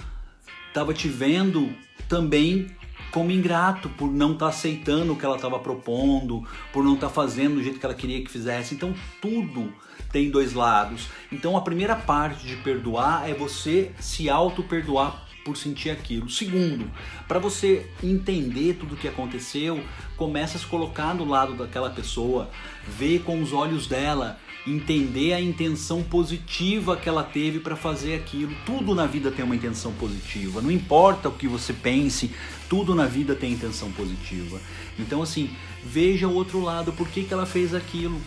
estava 0.67 0.93
te 0.93 1.07
vendo 1.07 1.73
também 2.07 2.67
como 3.11 3.31
ingrato 3.31 3.89
por 3.89 4.09
não 4.09 4.33
estar 4.33 4.45
tá 4.45 4.51
aceitando 4.51 5.11
o 5.11 5.15
que 5.17 5.25
ela 5.25 5.35
estava 5.35 5.59
propondo, 5.59 6.47
por 6.71 6.83
não 6.83 6.93
estar 6.93 7.07
tá 7.07 7.13
fazendo 7.13 7.55
do 7.55 7.63
jeito 7.63 7.79
que 7.79 7.85
ela 7.85 7.95
queria 7.95 8.23
que 8.23 8.31
fizesse. 8.31 8.73
Então 8.73 8.93
tudo 9.21 9.73
tem 10.11 10.29
dois 10.29 10.53
lados. 10.53 11.09
Então 11.31 11.57
a 11.57 11.61
primeira 11.61 11.95
parte 11.95 12.45
de 12.45 12.55
perdoar 12.57 13.29
é 13.29 13.33
você 13.33 13.91
se 13.99 14.29
auto 14.29 14.63
perdoar 14.63 15.27
por 15.43 15.57
sentir 15.57 15.89
aquilo. 15.89 16.29
Segundo, 16.29 16.89
para 17.27 17.39
você 17.39 17.89
entender 18.03 18.75
tudo 18.75 18.95
o 18.95 18.97
que 18.97 19.07
aconteceu, 19.07 19.83
começa 20.15 20.57
a 20.57 20.61
se 20.61 20.65
colocar 20.65 21.13
do 21.13 21.25
lado 21.25 21.53
daquela 21.53 21.89
pessoa, 21.89 22.49
ver 22.87 23.23
com 23.23 23.41
os 23.41 23.53
olhos 23.53 23.87
dela, 23.87 24.39
entender 24.65 25.33
a 25.33 25.41
intenção 25.41 26.03
positiva 26.03 26.95
que 26.95 27.09
ela 27.09 27.23
teve 27.23 27.59
para 27.59 27.75
fazer 27.75 28.15
aquilo. 28.15 28.55
Tudo 28.65 28.93
na 28.93 29.05
vida 29.05 29.31
tem 29.31 29.43
uma 29.43 29.55
intenção 29.55 29.91
positiva, 29.93 30.61
não 30.61 30.71
importa 30.71 31.29
o 31.29 31.31
que 31.31 31.47
você 31.47 31.73
pense, 31.73 32.31
tudo 32.69 32.93
na 32.93 33.05
vida 33.05 33.35
tem 33.35 33.53
intenção 33.53 33.91
positiva. 33.91 34.61
Então 34.99 35.21
assim, 35.21 35.49
veja 35.83 36.27
o 36.27 36.33
outro 36.33 36.61
lado, 36.61 36.93
por 36.93 37.07
que, 37.07 37.23
que 37.23 37.33
ela 37.33 37.45
fez 37.45 37.73
aquilo? 37.73 38.21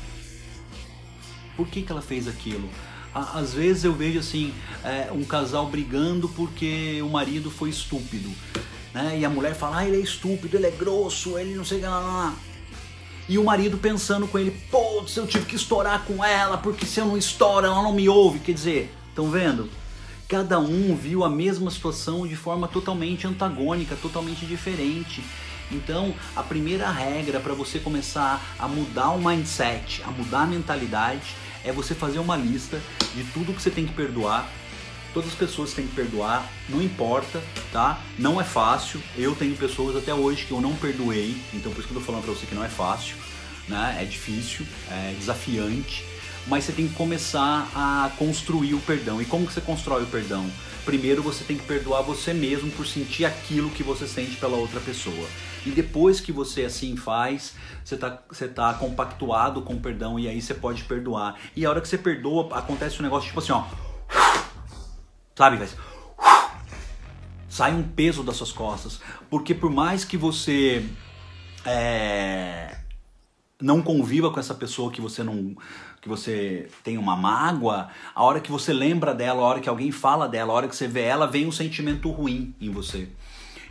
Por 1.57 1.69
que, 1.69 1.83
que 1.83 1.93
ela 1.93 2.03
fez 2.03 2.27
aquilo? 2.27 2.69
Às 3.15 3.55
vezes 3.55 3.85
eu 3.85 3.93
vejo 3.93 4.19
assim 4.19 4.53
é, 4.83 5.11
um 5.13 5.25
casal 5.25 5.67
brigando 5.69 6.29
porque 6.29 7.01
o 7.03 7.09
marido 7.09 7.51
foi 7.51 7.71
estúpido, 7.71 8.31
né? 8.93 9.19
E 9.19 9.25
a 9.25 9.31
mulher 9.31 9.55
fala, 9.55 9.79
ah, 9.79 9.87
ele 9.87 9.99
é 9.99 10.01
estúpido, 10.01 10.57
ele 10.57 10.67
é 10.67 10.71
grosso, 10.71 11.39
ele 11.39 11.55
não 11.55 11.65
sei 11.65 11.79
o 11.79 11.81
que 11.81 11.87
lá, 11.87 12.01
lá. 12.01 12.35
E 13.29 13.39
o 13.39 13.45
marido 13.45 13.79
pensando 13.79 14.27
com 14.27 14.39
ele, 14.39 14.51
pô, 14.71 15.05
eu 15.17 15.27
tive 15.27 15.47
que 15.47 15.57
estourar 15.57 16.05
com 16.05 16.23
ela, 16.23 16.59
porque 16.59 16.85
se 16.85 17.01
eu 17.01 17.07
não 17.07 17.17
estouro, 17.17 17.67
ela 17.67 17.83
não 17.83 17.93
me 17.95 18.07
ouve. 18.07 18.39
Quer 18.41 18.53
dizer, 18.53 18.95
Estão 19.15 19.31
vendo? 19.31 19.71
Cada 20.29 20.59
um 20.59 20.97
viu 20.97 21.23
a 21.23 21.31
mesma 21.31 21.71
situação 21.71 22.27
de 22.27 22.35
forma 22.35 22.67
totalmente 22.67 23.29
antagônica, 23.29 23.95
totalmente 24.03 24.45
diferente. 24.45 25.23
Então, 25.71 26.13
a 26.35 26.43
primeira 26.43 26.91
regra 26.91 27.39
para 27.39 27.55
você 27.55 27.79
começar 27.79 28.45
a 28.59 28.67
mudar 28.67 29.11
o 29.11 29.23
mindset, 29.25 30.03
a 30.03 30.11
mudar 30.11 30.43
a 30.43 30.47
mentalidade, 30.47 31.37
é 31.65 31.73
você 31.73 31.95
fazer 31.95 32.19
uma 32.19 32.37
lista 32.37 32.81
de 33.15 33.25
tudo 33.25 33.55
que 33.55 33.63
você 33.63 33.71
tem 33.71 33.87
que 33.87 33.93
perdoar. 33.93 34.49
Todas 35.13 35.31
as 35.31 35.37
pessoas 35.37 35.73
têm 35.73 35.87
que 35.87 35.95
perdoar, 35.95 36.51
não 36.69 36.83
importa, 36.83 37.41
tá? 37.73 38.01
Não 38.19 38.41
é 38.41 38.45
fácil. 38.45 39.01
Eu 39.17 39.35
tenho 39.35 39.57
pessoas 39.57 39.97
até 39.97 40.13
hoje 40.13 40.45
que 40.45 40.53
eu 40.53 40.61
não 40.61 40.75
perdoei, 40.75 41.37
então 41.53 41.73
por 41.73 41.79
isso 41.79 41.89
que 41.89 41.95
eu 41.95 42.01
tô 42.01 42.05
falando 42.05 42.25
para 42.25 42.35
você 42.35 42.47
que 42.47 42.55
não 42.55 42.65
é 42.65 42.69
fácil, 42.69 43.17
né? 43.69 43.97
É 44.01 44.05
difícil, 44.05 44.67
é 44.91 45.15
desafiante, 45.17 46.05
mas 46.49 46.65
você 46.65 46.73
tem 46.73 46.89
que 46.89 46.95
começar 46.95 47.71
a 47.75 48.11
construir 48.19 48.75
o 48.75 48.81
perdão. 48.81 49.23
E 49.23 49.25
como 49.25 49.47
que 49.47 49.53
você 49.53 49.61
constrói 49.61 50.03
o 50.03 50.07
perdão? 50.07 50.51
Primeiro 50.85 51.23
você 51.23 51.45
tem 51.45 51.57
que 51.57 51.65
perdoar 51.65 52.03
você 52.03 52.35
mesmo 52.35 52.71
por 52.71 52.87
sentir 52.87 53.25
aquilo 53.25 53.71
que 53.71 53.83
você 53.83 54.07
sente 54.07 54.37
pela 54.37 54.57
outra 54.57 54.81
pessoa. 54.81 55.27
E 55.65 55.71
depois 55.71 56.21
que 56.21 56.31
você 56.31 56.65
assim 56.65 56.95
faz, 56.95 57.55
você 57.83 57.95
está 57.95 58.23
você 58.29 58.47
tá 58.47 58.75
compactuado 58.75 59.63
com 59.63 59.75
o 59.75 59.81
perdão 59.81 60.19
e 60.19 60.29
aí 60.29 60.43
você 60.43 60.53
pode 60.53 60.85
perdoar. 60.85 61.37
E 61.57 61.65
a 61.65 61.71
hora 61.71 61.81
que 61.81 61.89
você 61.89 61.97
perdoa, 61.97 62.57
acontece 62.57 63.01
um 63.01 63.03
negócio 63.03 63.29
tipo 63.29 63.41
assim, 63.41 63.53
ó. 63.53 63.65
Sabe? 65.35 65.67
Sai 67.49 67.73
um 67.73 67.83
peso 67.83 68.23
das 68.23 68.37
suas 68.37 68.53
costas. 68.53 69.01
Porque 69.31 69.55
por 69.55 69.71
mais 69.71 70.05
que 70.05 70.19
você 70.19 70.85
é, 71.65 72.77
não 73.61 73.81
conviva 73.81 74.31
com 74.31 74.39
essa 74.39 74.55
pessoa 74.55 74.93
que 74.93 75.01
você 75.01 75.23
não 75.23 75.57
que 76.05 76.09
você 76.09 76.69
tem 76.83 76.99
uma 76.99 77.17
mágoa, 77.17 77.89
a 78.15 78.23
hora 78.23 78.39
que 78.39 78.53
você 78.53 78.75
lembra 78.75 79.15
dela, 79.15 79.41
a 79.41 79.45
hora 79.47 79.61
que 79.61 79.71
alguém 79.71 79.91
fala 79.91 80.29
dela, 80.29 80.53
a 80.53 80.57
hora 80.57 80.69
que 80.69 80.77
você 80.77 80.87
vê 80.87 81.01
ela, 81.01 81.27
vem 81.27 81.47
um 81.47 81.51
sentimento 81.51 82.11
ruim 82.11 82.55
em 82.61 82.69
você. 82.69 83.09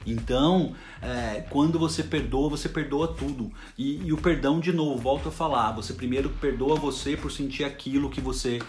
Então, 0.04 0.74
é, 1.00 1.46
quando 1.52 1.78
você 1.78 2.02
perdoa, 2.02 2.50
você 2.50 2.67
perdoa 2.67 3.08
tudo. 3.08 3.52
E, 3.78 4.04
e 4.04 4.12
o 4.12 4.17
perdão, 4.17 4.60
de 4.60 4.74
novo, 4.74 4.98
volto 4.98 5.30
a 5.30 5.32
falar: 5.32 5.74
você 5.74 5.93
primeiro 5.93 6.28
perdoa 6.41 6.76
você 6.76 7.15
por 7.15 7.32
sentir 7.32 7.65
aquilo 7.65 8.10
que 8.10 8.19
você 8.19 8.60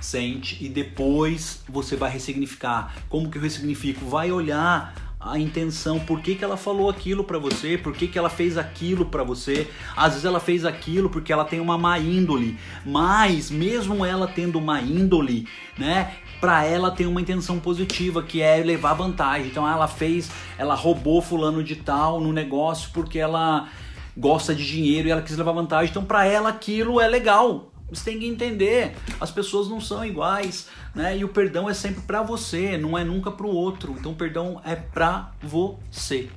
sente 0.00 0.64
e 0.64 0.70
depois 0.70 1.62
você 1.68 1.94
vai 1.94 2.10
ressignificar. 2.10 2.94
Como 3.10 3.30
que 3.30 3.36
eu 3.36 3.42
ressignifico? 3.42 4.06
Vai 4.06 4.32
olhar 4.32 5.11
a 5.24 5.38
intenção, 5.38 6.00
por 6.00 6.20
que, 6.20 6.34
que 6.34 6.44
ela 6.44 6.56
falou 6.56 6.90
aquilo 6.90 7.22
para 7.22 7.38
você, 7.38 7.78
por 7.78 7.92
que, 7.92 8.08
que 8.08 8.18
ela 8.18 8.28
fez 8.28 8.58
aquilo 8.58 9.06
para 9.06 9.22
você. 9.22 9.68
Às 9.96 10.12
vezes 10.12 10.24
ela 10.24 10.40
fez 10.40 10.64
aquilo 10.64 11.08
porque 11.08 11.32
ela 11.32 11.44
tem 11.44 11.60
uma 11.60 11.78
má 11.78 11.98
índole, 11.98 12.58
mas 12.84 13.50
mesmo 13.50 14.04
ela 14.04 14.26
tendo 14.26 14.58
uma 14.58 14.80
índole, 14.80 15.46
né, 15.78 16.16
para 16.40 16.64
ela 16.64 16.90
tem 16.90 17.06
uma 17.06 17.20
intenção 17.20 17.60
positiva, 17.60 18.22
que 18.22 18.42
é 18.42 18.56
levar 18.62 18.94
vantagem. 18.94 19.46
Então 19.46 19.68
ela 19.68 19.86
fez, 19.86 20.30
ela 20.58 20.74
roubou 20.74 21.22
fulano 21.22 21.62
de 21.62 21.76
tal 21.76 22.20
no 22.20 22.32
negócio 22.32 22.90
porque 22.92 23.18
ela 23.18 23.68
gosta 24.16 24.54
de 24.54 24.66
dinheiro 24.66 25.08
e 25.08 25.10
ela 25.10 25.22
quis 25.22 25.36
levar 25.36 25.52
vantagem. 25.52 25.90
Então 25.90 26.04
para 26.04 26.26
ela 26.26 26.48
aquilo 26.48 27.00
é 27.00 27.06
legal. 27.06 27.71
Você 27.92 28.10
tem 28.10 28.18
que 28.18 28.26
entender, 28.26 28.96
as 29.20 29.30
pessoas 29.30 29.68
não 29.68 29.80
são 29.80 30.04
iguais, 30.04 30.68
né? 30.94 31.16
E 31.16 31.24
o 31.24 31.28
perdão 31.28 31.68
é 31.68 31.74
sempre 31.74 32.02
para 32.02 32.22
você, 32.22 32.78
não 32.78 32.96
é 32.96 33.04
nunca 33.04 33.30
para 33.30 33.46
o 33.46 33.50
outro. 33.50 33.94
Então 33.98 34.12
o 34.12 34.16
perdão 34.16 34.60
é 34.64 34.74
para 34.74 35.32
você. 35.42 36.30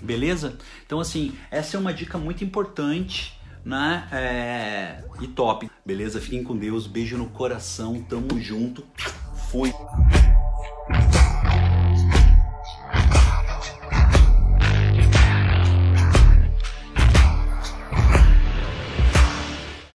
Beleza? 0.00 0.56
Então 0.86 1.00
assim, 1.00 1.34
essa 1.50 1.76
é 1.76 1.80
uma 1.80 1.92
dica 1.92 2.16
muito 2.16 2.44
importante 2.44 3.38
né? 3.64 4.08
É... 4.10 5.04
E 5.20 5.28
top, 5.28 5.70
beleza? 5.84 6.20
Fiquem 6.20 6.42
com 6.42 6.56
Deus, 6.56 6.86
beijo 6.86 7.16
no 7.16 7.26
coração, 7.26 8.02
tamo 8.02 8.40
junto. 8.40 8.84
Fui. 9.50 9.72